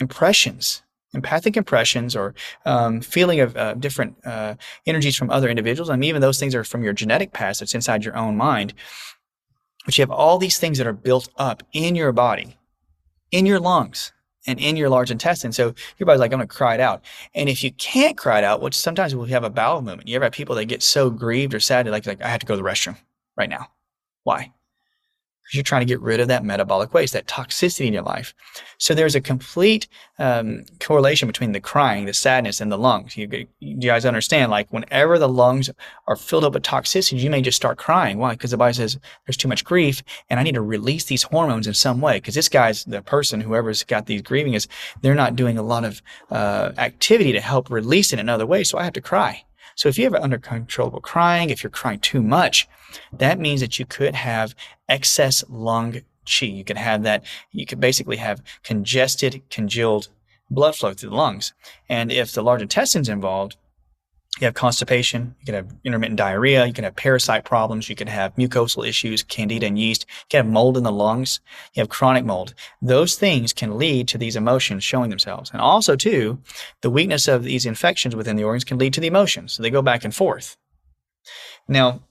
[0.00, 0.82] impressions
[1.14, 4.54] empathic impressions or um, feeling of uh, different uh,
[4.86, 5.90] energies from other individuals.
[5.90, 8.74] I mean, even those things are from your genetic past that's inside your own mind.
[9.84, 12.56] But you have all these things that are built up in your body,
[13.30, 14.12] in your lungs,
[14.46, 15.52] and in your large intestine.
[15.52, 17.02] So your body's like, I'm going to cry it out.
[17.34, 20.16] And if you can't cry it out, which sometimes we have a bowel movement, you
[20.16, 22.54] ever have people that get so grieved or sad, like, like I have to go
[22.54, 22.96] to the restroom
[23.36, 23.68] right now.
[24.22, 24.52] Why?
[25.44, 28.34] Because you're trying to get rid of that metabolic waste, that toxicity in your life.
[28.78, 29.86] So there's a complete
[30.18, 33.14] um, correlation between the crying, the sadness, and the lungs.
[33.16, 34.50] You, you, guys understand?
[34.50, 35.68] Like whenever the lungs
[36.06, 38.16] are filled up with toxicity, you may just start crying.
[38.16, 38.32] Why?
[38.32, 41.66] Because the body says there's too much grief, and I need to release these hormones
[41.66, 42.16] in some way.
[42.16, 44.66] Because this guy's the person, whoever's got these grieving, is
[45.02, 48.64] they're not doing a lot of uh, activity to help release it in another way.
[48.64, 49.44] So I have to cry.
[49.74, 52.68] So if you have uncontrollable crying, if you're crying too much,
[53.12, 54.54] that means that you could have
[54.88, 56.56] excess lung qi.
[56.56, 60.08] You could have that, you could basically have congested, congealed
[60.50, 61.52] blood flow through the lungs.
[61.88, 63.56] And if the large intestine's involved,
[64.40, 68.08] you have constipation, you can have intermittent diarrhea, you can have parasite problems, you can
[68.08, 71.40] have mucosal issues, candida and yeast, you can have mold in the lungs,
[71.74, 72.52] you have chronic mold.
[72.82, 75.50] Those things can lead to these emotions showing themselves.
[75.52, 76.40] And also, too,
[76.80, 79.52] the weakness of these infections within the organs can lead to the emotions.
[79.52, 80.56] So they go back and forth.
[81.68, 82.02] Now,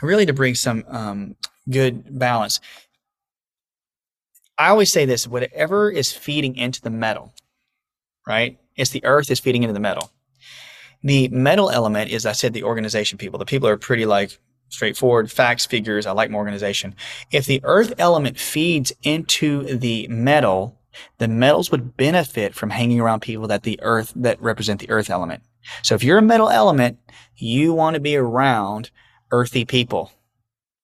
[0.00, 1.36] really to bring some um,
[1.70, 2.60] good balance,
[4.56, 7.34] I always say this whatever is feeding into the metal,
[8.26, 8.58] right?
[8.76, 10.10] It's the earth is feeding into the metal
[11.04, 13.38] the metal element is, I said, the organization people.
[13.38, 14.40] The people are pretty like
[14.70, 16.06] straightforward facts, figures.
[16.06, 16.96] I like more organization.
[17.30, 20.80] If the earth element feeds into the metal,
[21.18, 25.10] the metals would benefit from hanging around people that the earth that represent the earth
[25.10, 25.42] element.
[25.82, 26.98] So if you're a metal element,
[27.36, 28.90] you want to be around
[29.30, 30.10] earthy people,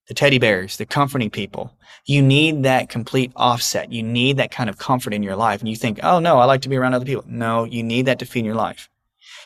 [0.06, 1.74] the teddy bears, the comforting people.
[2.04, 3.90] You need that complete offset.
[3.90, 5.61] You need that kind of comfort in your life.
[5.61, 7.24] And you think, oh no, I like to be around other people.
[7.26, 8.90] No, you need that to feed your life.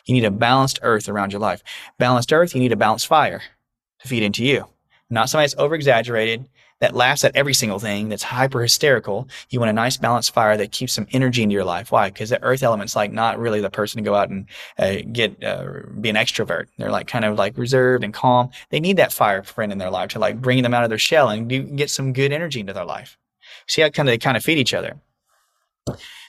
[0.05, 1.63] You need a balanced earth around your life.
[1.97, 3.41] Balanced earth, you need a balanced fire
[3.99, 4.67] to feed into you.
[5.09, 6.47] Not somebody that's over exaggerated,
[6.79, 9.29] that laughs at every single thing, that's hyper hysterical.
[9.49, 11.91] You want a nice balanced fire that keeps some energy into your life.
[11.91, 12.09] Why?
[12.09, 14.45] Because the earth element's like not really the person to go out and
[14.77, 15.65] uh, get uh,
[16.01, 16.67] be an extrovert.
[16.77, 18.49] They're like kind of like reserved and calm.
[18.71, 20.99] They need that fire friend in their life to like bring them out of their
[20.99, 23.17] shell and do, get some good energy into their life.
[23.67, 24.97] See how kind of they kind of feed each other.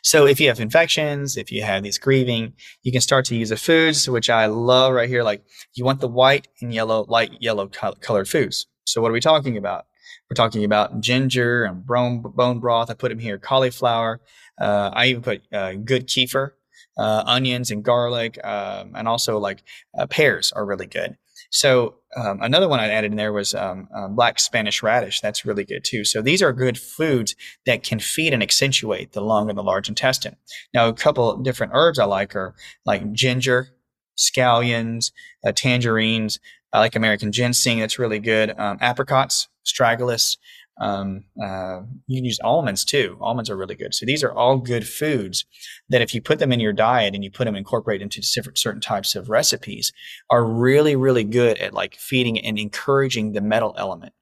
[0.07, 2.53] So if you have infections, if you have these grieving,
[2.85, 5.25] you can start to use the foods, which I love right here.
[5.25, 5.43] Like
[5.75, 8.69] you want the white and yellow, light yellow colored foods.
[8.85, 9.87] So what are we talking about?
[10.31, 12.89] We're talking about ginger and bone, bone broth.
[12.89, 14.21] I put them here, cauliflower.
[14.61, 16.51] Uh, I even put uh, good kefir,
[16.97, 19.65] uh, onions and garlic, um, and also like
[19.99, 21.17] uh, pears are really good.
[21.51, 25.21] So um, another one I added in there was um, um, black Spanish radish.
[25.21, 26.05] That's really good too.
[26.05, 27.35] So these are good foods
[27.67, 30.37] that can feed and accentuate the lung and the large intestine.
[30.73, 32.55] Now, a couple different herbs I like are
[32.85, 33.69] like ginger,
[34.17, 35.13] scallions,
[35.45, 36.39] uh, tangerines.
[36.73, 37.81] I like American ginseng.
[37.81, 38.59] That's really good.
[38.59, 40.37] Um, apricots, astragalus,
[40.79, 43.17] um, uh, you can use almonds too.
[43.21, 43.95] Almonds are really good.
[43.95, 45.45] So these are all good foods
[45.89, 48.81] that if you put them in your diet and you put them incorporate into certain
[48.81, 49.93] types of recipes,
[50.31, 54.13] are really really good at like feeding and encouraging the metal element.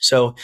[0.00, 0.34] So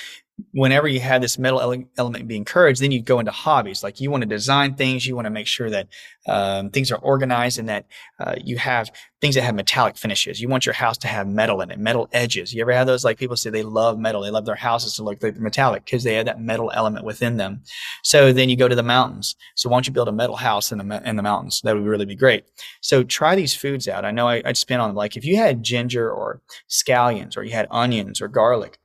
[0.53, 3.83] whenever you have this metal ele- element be encouraged, then you go into hobbies.
[3.83, 5.89] Like you want to design things, you want to make sure that
[6.27, 7.87] um, things are organized and that
[8.19, 10.41] uh, you have things that have metallic finishes.
[10.41, 12.53] You want your house to have metal in it, metal edges.
[12.53, 13.05] You ever have those?
[13.05, 16.03] Like people say they love metal, they love their houses to look like metallic because
[16.03, 17.63] they have that metal element within them.
[18.03, 19.37] So then you go to the mountains.
[19.55, 21.61] So why don't you build a metal house in the in the mountains?
[21.63, 22.45] That would really be great.
[22.81, 24.05] So try these foods out.
[24.05, 27.53] I know I, I'd spin on like if you had ginger or scallions or you
[27.53, 28.79] had onions or garlic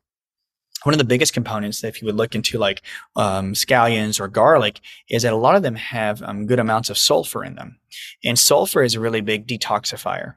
[0.83, 2.81] one of the biggest components that if you would look into like
[3.15, 6.97] um, scallions or garlic is that a lot of them have um, good amounts of
[6.97, 7.79] sulfur in them.
[8.23, 10.35] And sulfur is a really big detoxifier.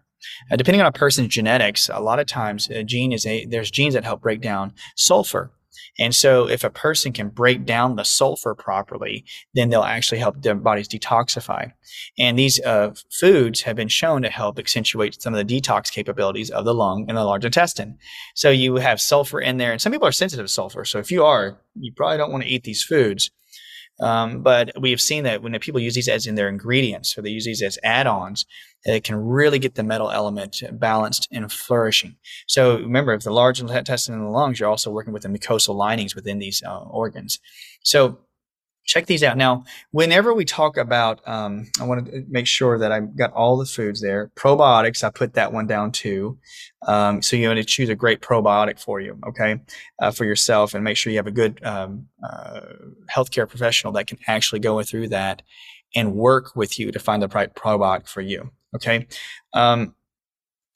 [0.51, 3.73] Uh, depending on a person's genetics a lot of times a gene is a there's
[3.73, 5.51] genes that help break down sulfur
[5.99, 10.41] and so, if a person can break down the sulfur properly, then they'll actually help
[10.41, 11.73] their bodies detoxify.
[12.19, 16.51] And these uh, foods have been shown to help accentuate some of the detox capabilities
[16.51, 17.99] of the lung and the large intestine.
[18.35, 20.85] So, you have sulfur in there, and some people are sensitive to sulfur.
[20.85, 23.31] So, if you are, you probably don't want to eat these foods.
[24.01, 27.23] Um, but we have seen that when people use these as in their ingredients, or
[27.23, 28.47] they use these as add-ons,
[28.85, 32.17] it can really get the metal element balanced and flourishing.
[32.47, 35.75] So remember, if the large intestine and the lungs, you're also working with the mucosal
[35.75, 37.39] linings within these uh, organs.
[37.83, 38.19] So
[38.85, 39.37] check these out.
[39.37, 43.57] Now, whenever we talk about, um, I want to make sure that I've got all
[43.57, 44.31] the foods there.
[44.35, 46.39] Probiotics, I put that one down too.
[46.87, 49.61] Um, so you want to choose a great probiotic for you, okay,
[50.01, 52.61] uh, for yourself, and make sure you have a good um, uh,
[53.11, 55.43] healthcare professional that can actually go through that
[55.95, 58.51] and work with you to find the right probiotic for you.
[58.75, 59.07] Okay.
[59.53, 59.95] Um,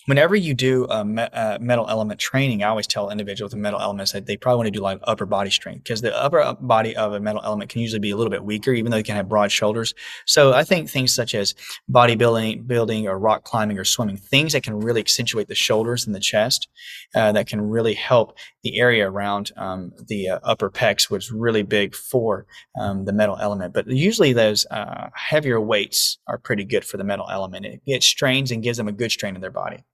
[0.06, 3.80] whenever you do a me- uh, metal element training, I always tell individuals with metal
[3.80, 6.96] elements that they probably want to do like upper body strength because the upper body
[6.96, 9.16] of a metal element can usually be a little bit weaker, even though they can
[9.16, 9.94] have broad shoulders.
[10.24, 11.54] So I think things such as
[11.90, 16.14] bodybuilding, building, or rock climbing or swimming, things that can really accentuate the shoulders and
[16.14, 16.68] the chest,
[17.14, 21.32] uh, that can really help the area around um, the uh, upper pecs, which is
[21.32, 22.46] really big for
[22.80, 23.74] um, the metal element.
[23.74, 27.66] But usually those uh, heavier weights are pretty good for the metal element.
[27.66, 29.84] It, it strains and gives them a good strain in their body.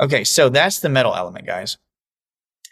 [0.00, 1.78] Okay, so that's the metal element, guys.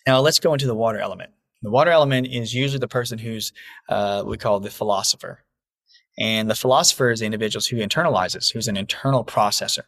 [0.06, 1.30] Now let's go into the water element.
[1.62, 3.52] The water element is usually the person who's
[3.88, 5.44] uh, we call the philosopher.
[6.18, 9.84] And the philosopher is the individual who internalizes, who's an internal processor.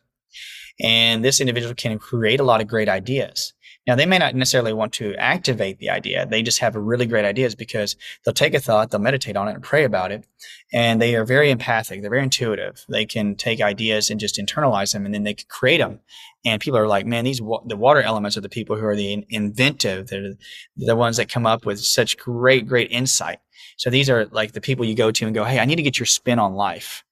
[0.80, 3.53] And this individual can create a lot of great ideas.
[3.86, 6.24] Now, they may not necessarily want to activate the idea.
[6.26, 9.54] They just have really great ideas because they'll take a thought, they'll meditate on it
[9.54, 10.26] and pray about it.
[10.72, 12.00] And they are very empathic.
[12.00, 12.84] They're very intuitive.
[12.88, 16.00] They can take ideas and just internalize them and then they can create them.
[16.46, 19.24] And people are like, man, these, the water elements are the people who are the
[19.28, 20.08] inventive.
[20.08, 20.34] They're
[20.76, 23.38] the ones that come up with such great, great insight.
[23.76, 25.82] So these are like the people you go to and go, Hey, I need to
[25.82, 27.04] get your spin on life.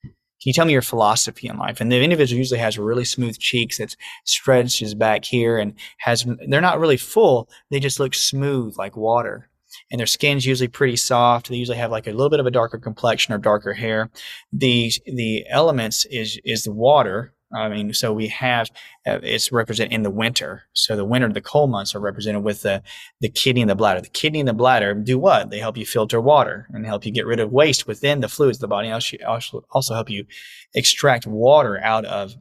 [0.43, 1.81] Can you tell me your philosophy in life?
[1.81, 6.61] And the individual usually has really smooth cheeks that stretches back here and has, they're
[6.61, 7.49] not really full.
[7.71, 9.49] They just look smooth like water.
[9.93, 11.49] And their skin's usually pretty soft.
[11.49, 14.11] They usually have like a little bit of a darker complexion or darker hair.
[14.53, 18.71] The, the elements is, is the water, I mean, so we have
[19.07, 20.65] uh, it's represented in the winter.
[20.73, 22.83] So the winter, the cold months are represented with the
[23.21, 24.01] the kidney and the bladder.
[24.01, 25.51] The kidney and the bladder do what?
[25.51, 28.59] They help you filter water and help you get rid of waste within the fluids
[28.59, 28.91] of the body.
[28.91, 30.27] Also, also help you
[30.75, 32.35] extract water out of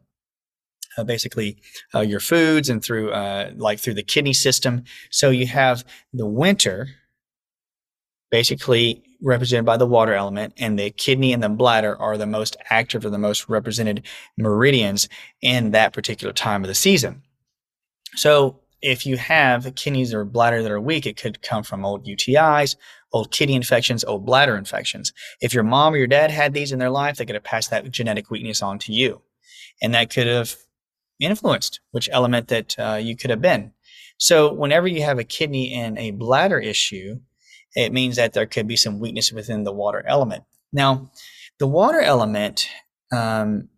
[0.98, 1.58] uh, basically
[1.96, 4.84] uh, your foods and through uh, like through the kidney system.
[5.10, 6.88] So you have the winter
[8.30, 12.58] basically represented by the water element, and the kidney and the bladder are the most
[12.70, 14.06] active or the most represented
[14.38, 15.08] meridians
[15.42, 17.22] in that particular time of the season.
[18.16, 22.06] So if you have kidneys or bladder that are weak, it could come from old
[22.06, 22.76] UTIs,
[23.14, 25.14] old kidney infections, old bladder infections.
[25.40, 27.70] If your mom or your dad had these in their life, they could have passed
[27.70, 29.22] that genetic weakness on to you.
[29.82, 30.56] And that could have
[31.20, 33.72] influenced which element that uh, you could have been.
[34.18, 37.20] So, whenever you have a kidney and a bladder issue,
[37.76, 40.44] it means that there could be some weakness within the water element.
[40.74, 41.12] Now,
[41.60, 42.68] the water element
[43.12, 43.70] um,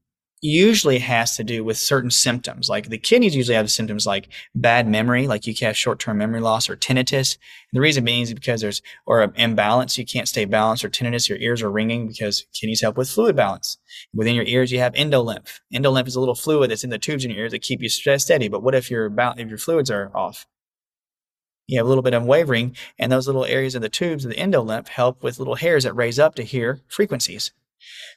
[0.44, 2.70] usually has to do with certain symptoms.
[2.70, 6.42] Like the kidneys usually have symptoms like bad memory, like you can have short-term memory
[6.42, 7.38] loss or tinnitus.
[7.38, 10.90] And the reason being is because there's or an imbalance, you can't stay balanced or
[10.90, 13.78] tinnitus, your ears are ringing because kidneys help with fluid balance.
[14.14, 15.60] Within your ears, you have endolymph.
[15.74, 17.90] Endolymph is a little fluid that's in the tubes in your ears that keep you
[17.90, 18.50] steady.
[18.50, 20.46] But what if your if your fluids are off?
[21.68, 24.32] You have a little bit of wavering, and those little areas of the tubes of
[24.32, 27.52] the endolymph help with little hairs that raise up to hear frequencies.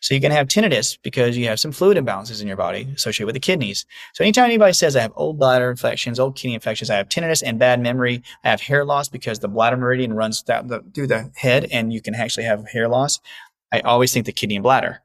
[0.00, 3.26] So you can have tinnitus because you have some fluid imbalances in your body associated
[3.26, 3.84] with the kidneys.
[4.14, 7.42] So anytime anybody says I have old bladder infections, old kidney infections, I have tinnitus
[7.44, 11.66] and bad memory, I have hair loss because the bladder meridian runs through the head
[11.72, 13.20] and you can actually have hair loss.
[13.72, 15.02] I always think the kidney and bladder.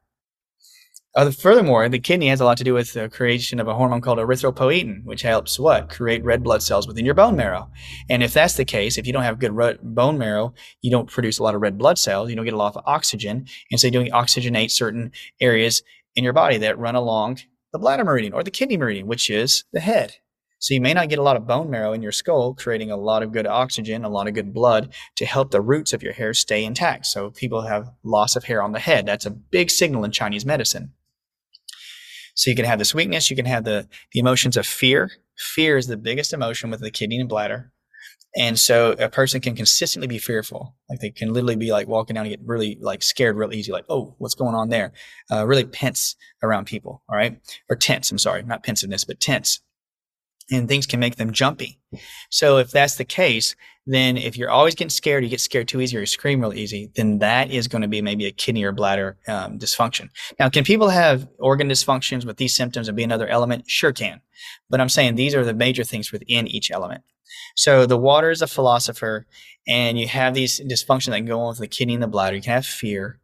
[1.13, 3.99] Uh, furthermore, the kidney has a lot to do with the creation of a hormone
[3.99, 5.89] called erythropoietin, which helps what?
[5.89, 7.69] Create red blood cells within your bone marrow.
[8.09, 11.11] And if that's the case, if you don't have good red bone marrow, you don't
[11.11, 13.45] produce a lot of red blood cells, you don't get a lot of oxygen.
[13.69, 15.83] And so you don't oxygenate certain areas
[16.15, 17.39] in your body that run along
[17.73, 20.15] the bladder meridian or the kidney meridian, which is the head.
[20.59, 22.95] So you may not get a lot of bone marrow in your skull, creating a
[22.95, 26.13] lot of good oxygen, a lot of good blood to help the roots of your
[26.13, 27.07] hair stay intact.
[27.07, 29.07] So people have loss of hair on the head.
[29.07, 30.93] That's a big signal in Chinese medicine.
[32.35, 35.11] So you can have this weakness, you can have the, the emotions of fear.
[35.37, 37.71] Fear is the biggest emotion with the kidney and bladder.
[38.35, 40.75] And so a person can consistently be fearful.
[40.89, 43.71] Like they can literally be like walking down and get really like scared real easy.
[43.73, 44.93] Like, oh, what's going on there?
[45.29, 47.03] Uh, really tense around people.
[47.09, 47.39] All right.
[47.69, 48.09] Or tense.
[48.09, 48.43] I'm sorry.
[48.43, 49.59] Not pensiveness, but tense.
[50.49, 51.79] And things can make them jumpy.
[52.29, 53.55] So if that's the case,
[53.87, 56.53] then if you're always getting scared, you get scared too easy or you scream real
[56.53, 60.09] easy, then that is going to be maybe a kidney or bladder um, dysfunction.
[60.39, 63.69] Now, can people have organ dysfunctions with these symptoms and be another element?
[63.69, 64.21] Sure can.
[64.69, 67.03] But I'm saying these are the major things within each element.
[67.55, 69.25] So the water is a philosopher,
[69.67, 72.35] and you have these dysfunctions that go on with the kidney and the bladder.
[72.35, 73.19] You can have fear.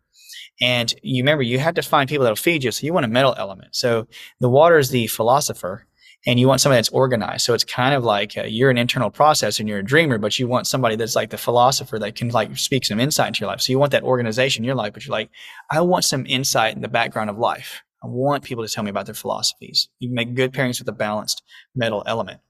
[0.59, 2.71] And you remember, you have to find people that'll feed you.
[2.71, 3.75] So you want a metal element.
[3.75, 4.07] So
[4.39, 5.85] the water is the philosopher
[6.25, 7.45] and you want somebody that's organized.
[7.45, 10.37] So it's kind of like uh, you're an internal process and you're a dreamer, but
[10.39, 13.49] you want somebody that's like the philosopher that can like speak some insight into your
[13.49, 13.61] life.
[13.61, 15.29] So you want that organization in your life, but you're like,
[15.71, 17.83] I want some insight in the background of life.
[18.03, 19.89] I want people to tell me about their philosophies.
[19.99, 21.43] You make good pairings with a balanced
[21.75, 22.41] metal element.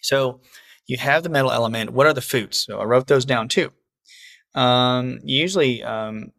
[0.00, 0.40] So
[0.86, 1.90] you have the metal element.
[1.90, 2.64] What are the foods?
[2.64, 3.70] So I wrote those down too.
[4.54, 6.32] Um, usually, um,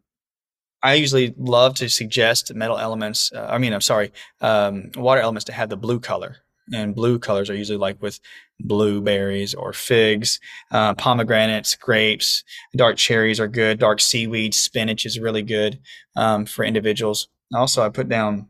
[0.84, 3.32] I usually love to suggest metal elements.
[3.32, 4.12] Uh, I mean, I'm sorry,
[4.42, 6.36] um, water elements to have the blue color.
[6.72, 8.20] And blue colors are usually like with
[8.60, 12.44] blueberries or figs, uh, pomegranates, grapes,
[12.76, 13.78] dark cherries are good.
[13.78, 15.80] Dark seaweed, spinach is really good
[16.16, 17.28] um, for individuals.
[17.54, 18.48] Also, I put down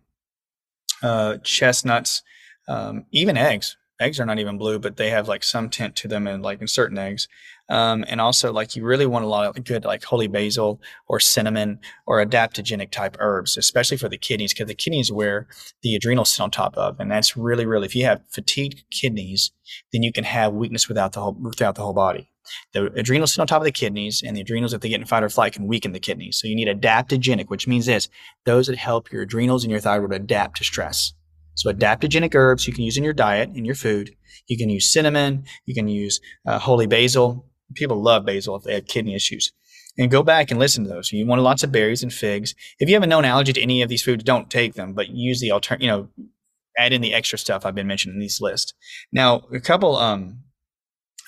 [1.02, 2.22] uh, chestnuts,
[2.68, 3.76] um, even eggs.
[4.00, 6.60] Eggs are not even blue, but they have like some tint to them, and like
[6.60, 7.28] in certain eggs.
[7.70, 11.18] Um, and also, like you really want a lot of good, like holy basil or
[11.18, 15.46] cinnamon or adaptogenic type herbs, especially for the kidneys, because the kidneys where
[15.82, 17.86] the adrenals sit on top of, and that's really, really.
[17.86, 19.50] If you have fatigued kidneys,
[19.92, 22.30] then you can have weakness without the whole throughout the whole body.
[22.74, 25.06] The adrenals sit on top of the kidneys, and the adrenals, if they get in
[25.06, 26.38] fight or flight, can weaken the kidneys.
[26.38, 28.10] So you need adaptogenic, which means this:
[28.44, 31.14] those that help your adrenals and your thyroid adapt to stress.
[31.54, 34.14] So adaptogenic herbs you can use in your diet, in your food.
[34.48, 35.44] You can use cinnamon.
[35.64, 39.52] You can use uh, holy basil people love basil if they have kidney issues.
[39.96, 41.12] And go back and listen to those.
[41.12, 42.56] You want lots of berries and figs.
[42.80, 45.08] If you have a known allergy to any of these foods, don't take them, but
[45.08, 46.08] use the alternate, you know,
[46.76, 48.74] add in the extra stuff I've been mentioning in these lists.
[49.12, 50.40] Now, a couple um,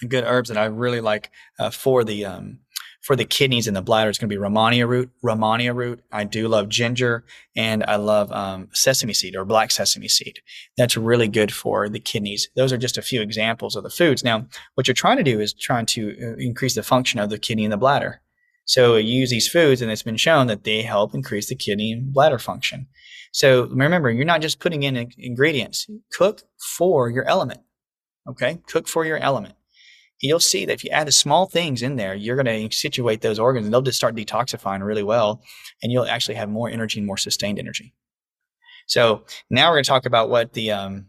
[0.09, 2.59] good herbs that I really like uh, for the um,
[3.07, 5.09] for the kidneys and the bladder, it's going to be Rehmannia root.
[5.25, 6.03] Rehmannia root.
[6.11, 10.41] I do love ginger and I love um, sesame seed or black sesame seed.
[10.77, 12.49] That's really good for the kidneys.
[12.57, 14.25] Those are just a few examples of the foods.
[14.25, 17.39] Now, what you're trying to do is trying to uh, increase the function of the
[17.39, 18.23] kidney and the bladder.
[18.65, 21.93] So you use these foods, and it's been shown that they help increase the kidney
[21.93, 22.89] and bladder function.
[23.31, 25.87] So remember, you're not just putting in ingredients.
[26.11, 27.61] Cook for your element.
[28.29, 29.55] Okay, cook for your element
[30.21, 33.21] you'll see that if you add the small things in there, you're going to situate
[33.21, 35.43] those organs and they'll just start detoxifying really well.
[35.83, 37.95] And you'll actually have more energy and more sustained energy.
[38.87, 41.07] So now we're going to talk about what the um,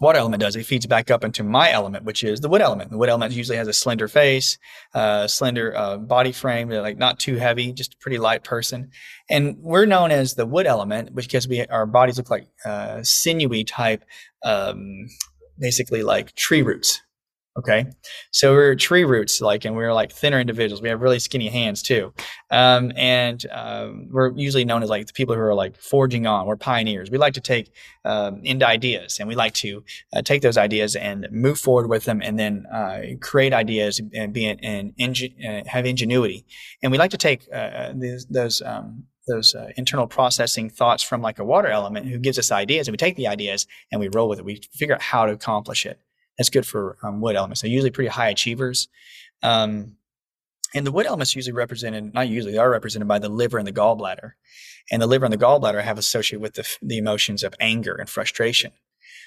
[0.00, 0.56] water element does.
[0.56, 2.90] It feeds back up into my element, which is the wood element.
[2.90, 4.58] The wood element usually has a slender face,
[4.94, 8.90] uh, slender uh, body frame, like not too heavy, just a pretty light person.
[9.30, 13.64] And we're known as the wood element because we our bodies look like uh, sinewy
[13.64, 14.04] type
[14.44, 15.06] um,
[15.58, 17.00] basically like tree roots.
[17.58, 17.84] Okay.
[18.30, 20.80] So we're tree roots, like, and we're like thinner individuals.
[20.80, 22.14] We have really skinny hands too.
[22.50, 26.46] Um, and um, we're usually known as like the people who are like forging on.
[26.46, 27.10] We're pioneers.
[27.10, 27.70] We like to take
[28.06, 29.84] um, into ideas and we like to
[30.14, 34.32] uh, take those ideas and move forward with them and then uh, create ideas and
[34.32, 36.46] be and ingen- uh, have ingenuity.
[36.82, 41.02] And we like to take uh, uh, these, those, um, those uh, internal processing thoughts
[41.02, 44.00] from like a water element who gives us ideas and we take the ideas and
[44.00, 44.44] we roll with it.
[44.46, 46.00] We figure out how to accomplish it.
[46.38, 47.62] That's good for um, wood elements.
[47.62, 48.88] They're usually pretty high achievers.
[49.42, 49.96] Um,
[50.74, 53.66] and the wood elements usually represented, not usually, they are represented by the liver and
[53.66, 54.32] the gallbladder.
[54.90, 58.08] And the liver and the gallbladder have associated with the, the emotions of anger and
[58.08, 58.72] frustration.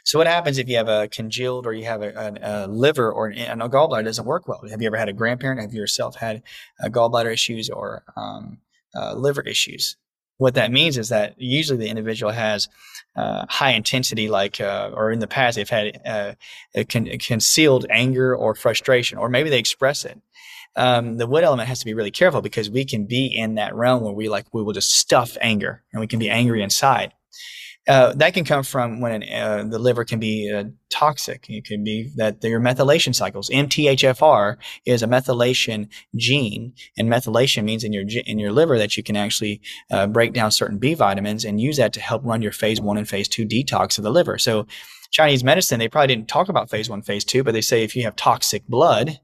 [0.04, 3.12] So what happens if you have a congealed or you have a, a, a liver
[3.12, 4.62] or an, a gallbladder doesn't work well?
[4.70, 5.62] Have you ever had a grandparent?
[5.62, 6.44] Have you yourself had
[6.84, 8.60] uh, gallbladder issues or um,
[8.96, 9.98] uh, liver issues?
[10.38, 12.68] What that means is that usually the individual has
[13.16, 16.34] uh, high intensity, like, uh, or in the past, they've had uh,
[16.90, 20.20] con- concealed anger or frustration, or maybe they express it.
[20.76, 23.74] Um, the wood element has to be really careful because we can be in that
[23.74, 27.14] realm where we like we will just stuff anger and we can be angry inside.
[27.88, 31.46] Uh, that can come from when uh, the liver can be uh, toxic.
[31.50, 33.50] It can be that your methylation cycles.
[33.50, 39.04] MTHFR is a methylation gene, and methylation means in your in your liver that you
[39.04, 39.62] can actually
[39.92, 42.98] uh, break down certain B vitamins and use that to help run your phase one
[42.98, 44.40] and phase two detox of the liver.
[44.40, 44.66] So,
[45.12, 47.96] Chinese medicine they probably didn't talk about phase one, phase two, but they say if
[47.96, 49.20] you have toxic blood,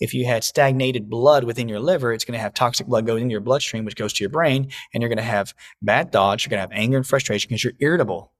[0.00, 3.22] if you had stagnated blood within your liver, it's going to have toxic blood going
[3.22, 6.44] into your bloodstream, which goes to your brain, and you're going to have bad thoughts.
[6.44, 8.32] You're going to have anger and frustration because you're irritable.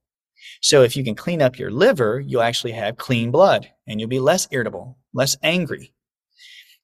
[0.60, 4.08] So if you can clean up your liver, you'll actually have clean blood and you'll
[4.08, 5.92] be less irritable, less angry.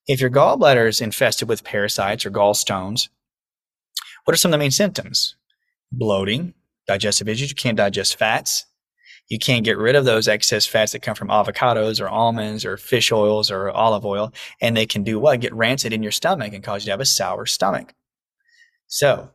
[0.07, 3.09] If your gallbladder is infested with parasites or gallstones,
[4.25, 5.35] what are some of the main symptoms?
[5.91, 6.53] Bloating,
[6.87, 7.49] digestive issues.
[7.49, 8.65] You can't digest fats,
[9.29, 12.77] you can't get rid of those excess fats that come from avocados or almonds or
[12.77, 14.33] fish oils or olive oil.
[14.61, 15.39] And they can do what?
[15.39, 17.93] Get rancid in your stomach and cause you to have a sour stomach.
[18.87, 19.31] So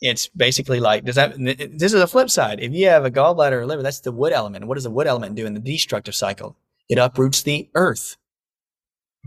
[0.00, 2.60] it's basically like, does that, this is a flip side.
[2.60, 4.66] If you have a gallbladder or liver, that's the wood element.
[4.66, 6.56] What does the wood element do in the destructive cycle?
[6.88, 8.16] It uproots the earth.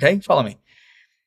[0.01, 0.57] Okay, follow me.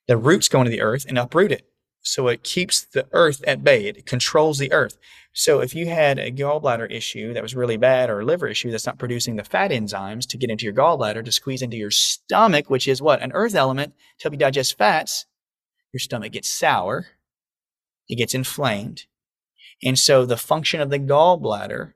[0.07, 1.69] The roots go into the earth and uproot it.
[2.03, 3.87] So it keeps the earth at bay.
[3.87, 4.97] It controls the earth.
[5.39, 8.73] So if you had a gallbladder issue that was really bad or a liver issue
[8.73, 11.93] that's not producing the fat enzymes to get into your gallbladder to squeeze into your
[11.93, 13.23] stomach, which is what?
[13.23, 15.27] An earth element to help you digest fats,
[15.93, 17.07] your stomach gets sour.
[18.09, 19.05] It gets inflamed.
[19.81, 21.93] And so the function of the gallbladder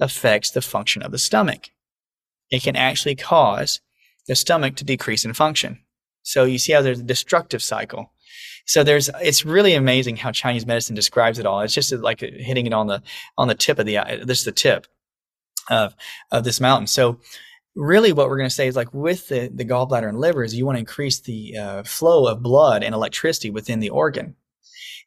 [0.00, 1.70] affects the function of the stomach.
[2.50, 3.80] It can actually cause
[4.26, 5.78] the stomach to decrease in function.
[6.24, 8.10] So you see how there's a destructive cycle.
[8.66, 11.60] So there's, it's really amazing how Chinese medicine describes it all.
[11.60, 13.02] It's just like hitting it on the,
[13.36, 14.86] on the tip of the, this is the tip
[15.70, 15.94] of,
[16.30, 16.86] of this mountain.
[16.86, 17.20] So
[17.74, 20.54] really what we're going to say is like with the, the gallbladder and liver is
[20.54, 24.36] you want to increase the uh, flow of blood and electricity within the organ.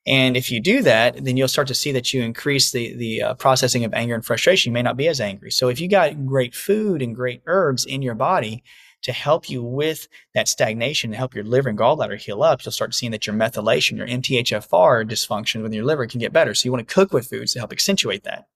[0.07, 3.23] And if you do that, then you'll start to see that you increase the the
[3.23, 4.69] uh, processing of anger and frustration.
[4.69, 5.49] You may not be as angry.
[5.49, 8.63] So if you got great food and great herbs in your body,
[9.05, 12.71] to help you with that stagnation and help your liver and gallbladder heal up, you'll
[12.71, 16.55] start seeing that your methylation, your MTHFR dysfunction within your liver can get better.
[16.55, 18.47] So you want to cook with foods to help accentuate that.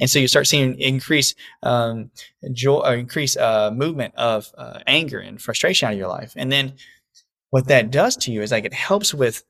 [0.00, 2.10] And so you start seeing increase um,
[2.52, 6.32] joy, or increase uh, movement of uh, anger and frustration out of your life.
[6.34, 6.74] And then
[7.50, 9.44] what that does to you is like it helps with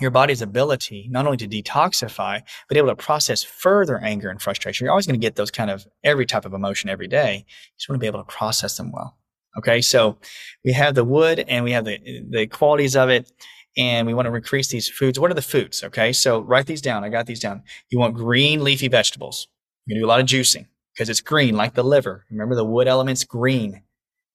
[0.00, 4.84] your body's ability not only to detoxify, but able to process further anger and frustration.
[4.84, 7.44] You're always going to get those kind of every type of emotion every day.
[7.46, 9.16] You just want to be able to process them well.
[9.58, 10.18] Okay, so
[10.64, 11.98] we have the wood and we have the
[12.28, 13.30] the qualities of it,
[13.76, 15.18] and we want to increase these foods.
[15.18, 15.82] What are the foods?
[15.84, 17.04] Okay, so write these down.
[17.04, 17.62] I got these down.
[17.90, 19.48] You want green leafy vegetables.
[19.86, 22.24] You're gonna do a lot of juicing because it's green, like the liver.
[22.30, 23.82] Remember the wood element's green,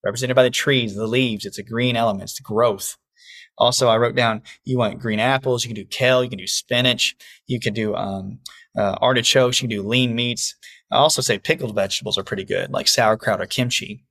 [0.03, 1.45] represented by the trees, the leaves.
[1.45, 2.29] It's a green element.
[2.29, 2.97] It's growth.
[3.57, 5.65] Also, I wrote down you want green apples.
[5.65, 6.23] You can do kale.
[6.23, 7.15] You can do spinach.
[7.47, 8.39] You can do um,
[8.77, 9.61] uh, artichokes.
[9.61, 10.55] You can do lean meats.
[10.91, 14.05] I also say pickled vegetables are pretty good, like sauerkraut or kimchi.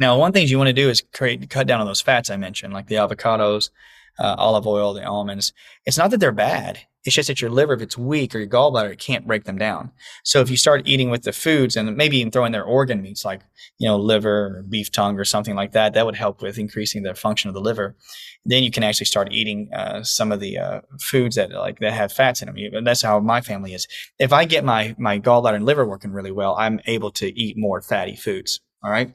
[0.00, 2.36] Now, one thing you want to do is create, cut down on those fats I
[2.36, 3.70] mentioned, like the avocados,
[4.18, 5.52] uh, olive oil, the almonds.
[5.84, 6.80] It's not that they're bad.
[7.04, 9.56] It's just that your liver, if it's weak or your gallbladder, it can't break them
[9.56, 9.92] down.
[10.24, 13.24] So if you start eating with the foods and maybe even throwing their organ meats
[13.24, 13.40] like,
[13.78, 17.04] you know, liver or beef tongue or something like that, that would help with increasing
[17.04, 17.96] the function of the liver.
[18.44, 21.92] Then you can actually start eating uh, some of the uh, foods that like that
[21.92, 22.84] have fats in them.
[22.84, 23.86] That's how my family is.
[24.18, 27.56] If I get my my gallbladder and liver working really well, I'm able to eat
[27.56, 28.60] more fatty foods.
[28.82, 29.14] All right.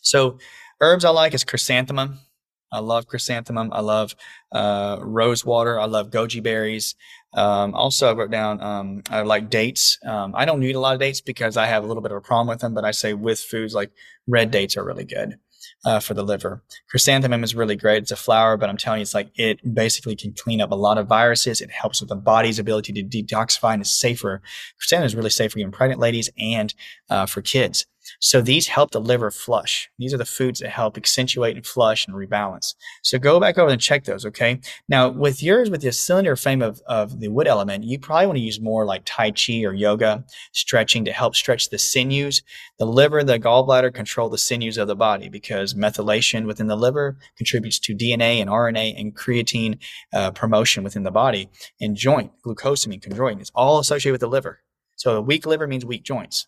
[0.00, 0.38] So
[0.80, 2.20] herbs I like is chrysanthemum.
[2.72, 3.70] I love chrysanthemum.
[3.72, 4.14] I love
[4.52, 5.80] uh, rose water.
[5.80, 6.94] I love goji berries.
[7.32, 9.98] Um, also, I wrote down um, I like dates.
[10.06, 12.18] Um, I don't need a lot of dates because I have a little bit of
[12.18, 13.90] a problem with them, but I say with foods like
[14.26, 15.38] red dates are really good
[15.84, 16.62] uh, for the liver.
[16.88, 18.02] Chrysanthemum is really great.
[18.02, 20.76] It's a flower, but I'm telling you, it's like it basically can clean up a
[20.76, 21.60] lot of viruses.
[21.60, 24.42] It helps with the body's ability to detoxify and is safer.
[24.78, 26.72] Chrysanthemum is really safe for even pregnant ladies and
[27.08, 27.86] uh, for kids.
[28.20, 29.90] So these help the liver flush.
[29.98, 32.74] These are the foods that help accentuate and flush and rebalance.
[33.02, 34.60] So go back over and check those, okay?
[34.88, 38.38] Now, with yours, with the cylinder frame of, of the wood element, you probably want
[38.38, 42.42] to use more like Tai Chi or yoga, stretching to help stretch the sinews.
[42.78, 47.18] The liver, the gallbladder control the sinews of the body because methylation within the liver
[47.36, 49.78] contributes to DNA and RNA and creatine
[50.12, 51.48] uh, promotion within the body.
[51.80, 54.60] And joint, glucosamine, chondroitin, it's all associated with the liver.
[54.96, 56.46] So a weak liver means weak joints.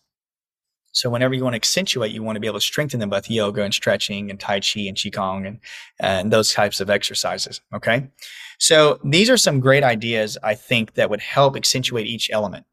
[0.93, 3.29] So whenever you want to accentuate, you want to be able to strengthen them with
[3.29, 5.59] yoga and stretching and Tai Chi and Qigong and,
[5.99, 7.61] and those types of exercises.
[7.73, 8.07] Okay.
[8.59, 12.65] So these are some great ideas I think that would help accentuate each element.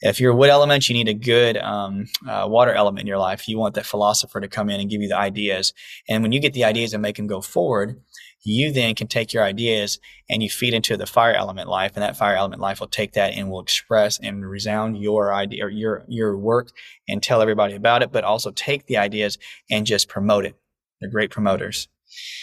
[0.00, 3.18] If you're a wood element, you need a good um, uh, water element in your
[3.18, 3.48] life.
[3.48, 5.72] You want that philosopher to come in and give you the ideas.
[6.08, 8.00] And when you get the ideas and make them go forward,
[8.44, 12.02] you then can take your ideas and you feed into the fire element life and
[12.02, 15.70] that fire element life will take that and will express and resound your idea or
[15.70, 16.70] your your work
[17.08, 19.38] and tell everybody about it but also take the ideas
[19.70, 20.54] and just promote it.
[21.00, 21.88] They're great promoters.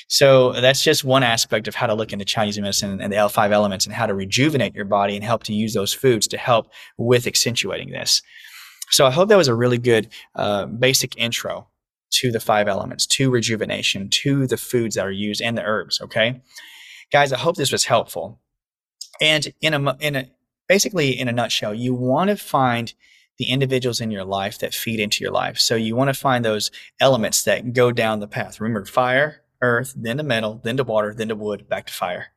[0.07, 3.51] So that's just one aspect of how to look into Chinese medicine and the L5
[3.51, 6.69] elements and how to rejuvenate your body and help to use those foods to help
[6.97, 8.21] with accentuating this.
[8.89, 11.67] So I hope that was a really good uh, basic intro
[12.11, 15.99] to the five elements, to rejuvenation, to the foods that are used and the herbs.
[16.01, 16.41] Okay,
[17.11, 18.39] guys, I hope this was helpful.
[19.21, 20.29] And in a in a
[20.67, 22.93] basically in a nutshell, you want to find
[23.37, 25.57] the individuals in your life that feed into your life.
[25.57, 28.61] So you want to find those elements that go down the path.
[28.61, 32.27] Remember, fire, earth, then to metal, then to water, then to wood, back to fire.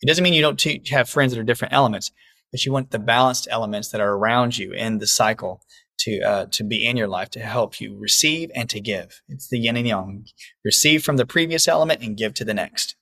[0.00, 2.12] It doesn't mean you don't t- have friends that are different elements,
[2.50, 5.62] but you want the balanced elements that are around you in the cycle
[6.04, 9.20] to uh, to be in your life to help you receive and to give.
[9.28, 10.26] It's the yin and yang.
[10.64, 12.96] Receive from the previous element and give to the next.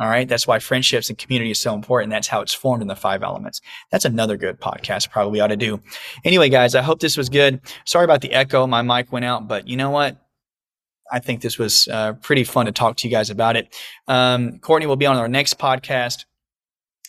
[0.00, 0.28] All right.
[0.28, 2.10] That's why friendships and community is so important.
[2.10, 3.60] That's how it's formed in the five elements.
[3.90, 5.80] That's another good podcast probably ought to do.
[6.24, 7.60] Anyway, guys, I hope this was good.
[7.84, 8.64] Sorry about the echo.
[8.68, 10.16] My mic went out, but you know what?
[11.10, 13.74] I think this was uh, pretty fun to talk to you guys about it.
[14.06, 16.26] Um, Courtney will be on our next podcast.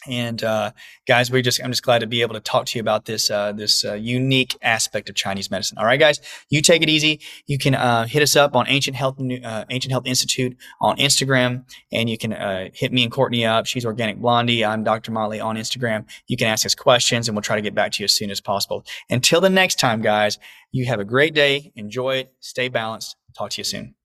[0.08, 0.72] And uh,
[1.08, 3.30] guys, we just I'm just glad to be able to talk to you about this
[3.30, 5.78] uh, this uh, unique aspect of Chinese medicine.
[5.78, 6.20] All right, guys,
[6.50, 7.20] you take it easy.
[7.48, 11.66] You can uh, hit us up on Ancient Health uh, Ancient Health Institute on Instagram,
[11.92, 13.66] and you can uh, hit me and Courtney up.
[13.66, 14.64] She's Organic Blondie.
[14.64, 15.12] I'm Dr.
[15.12, 16.06] Motley on Instagram.
[16.28, 18.32] You can ask us questions, and we'll try to get back to you as soon
[18.32, 18.86] as possible.
[19.10, 20.40] Until the next time, guys,
[20.72, 21.72] you have a great day.
[21.76, 22.34] Enjoy it.
[22.40, 23.18] Stay balanced.
[23.38, 23.99] Talk to you soon.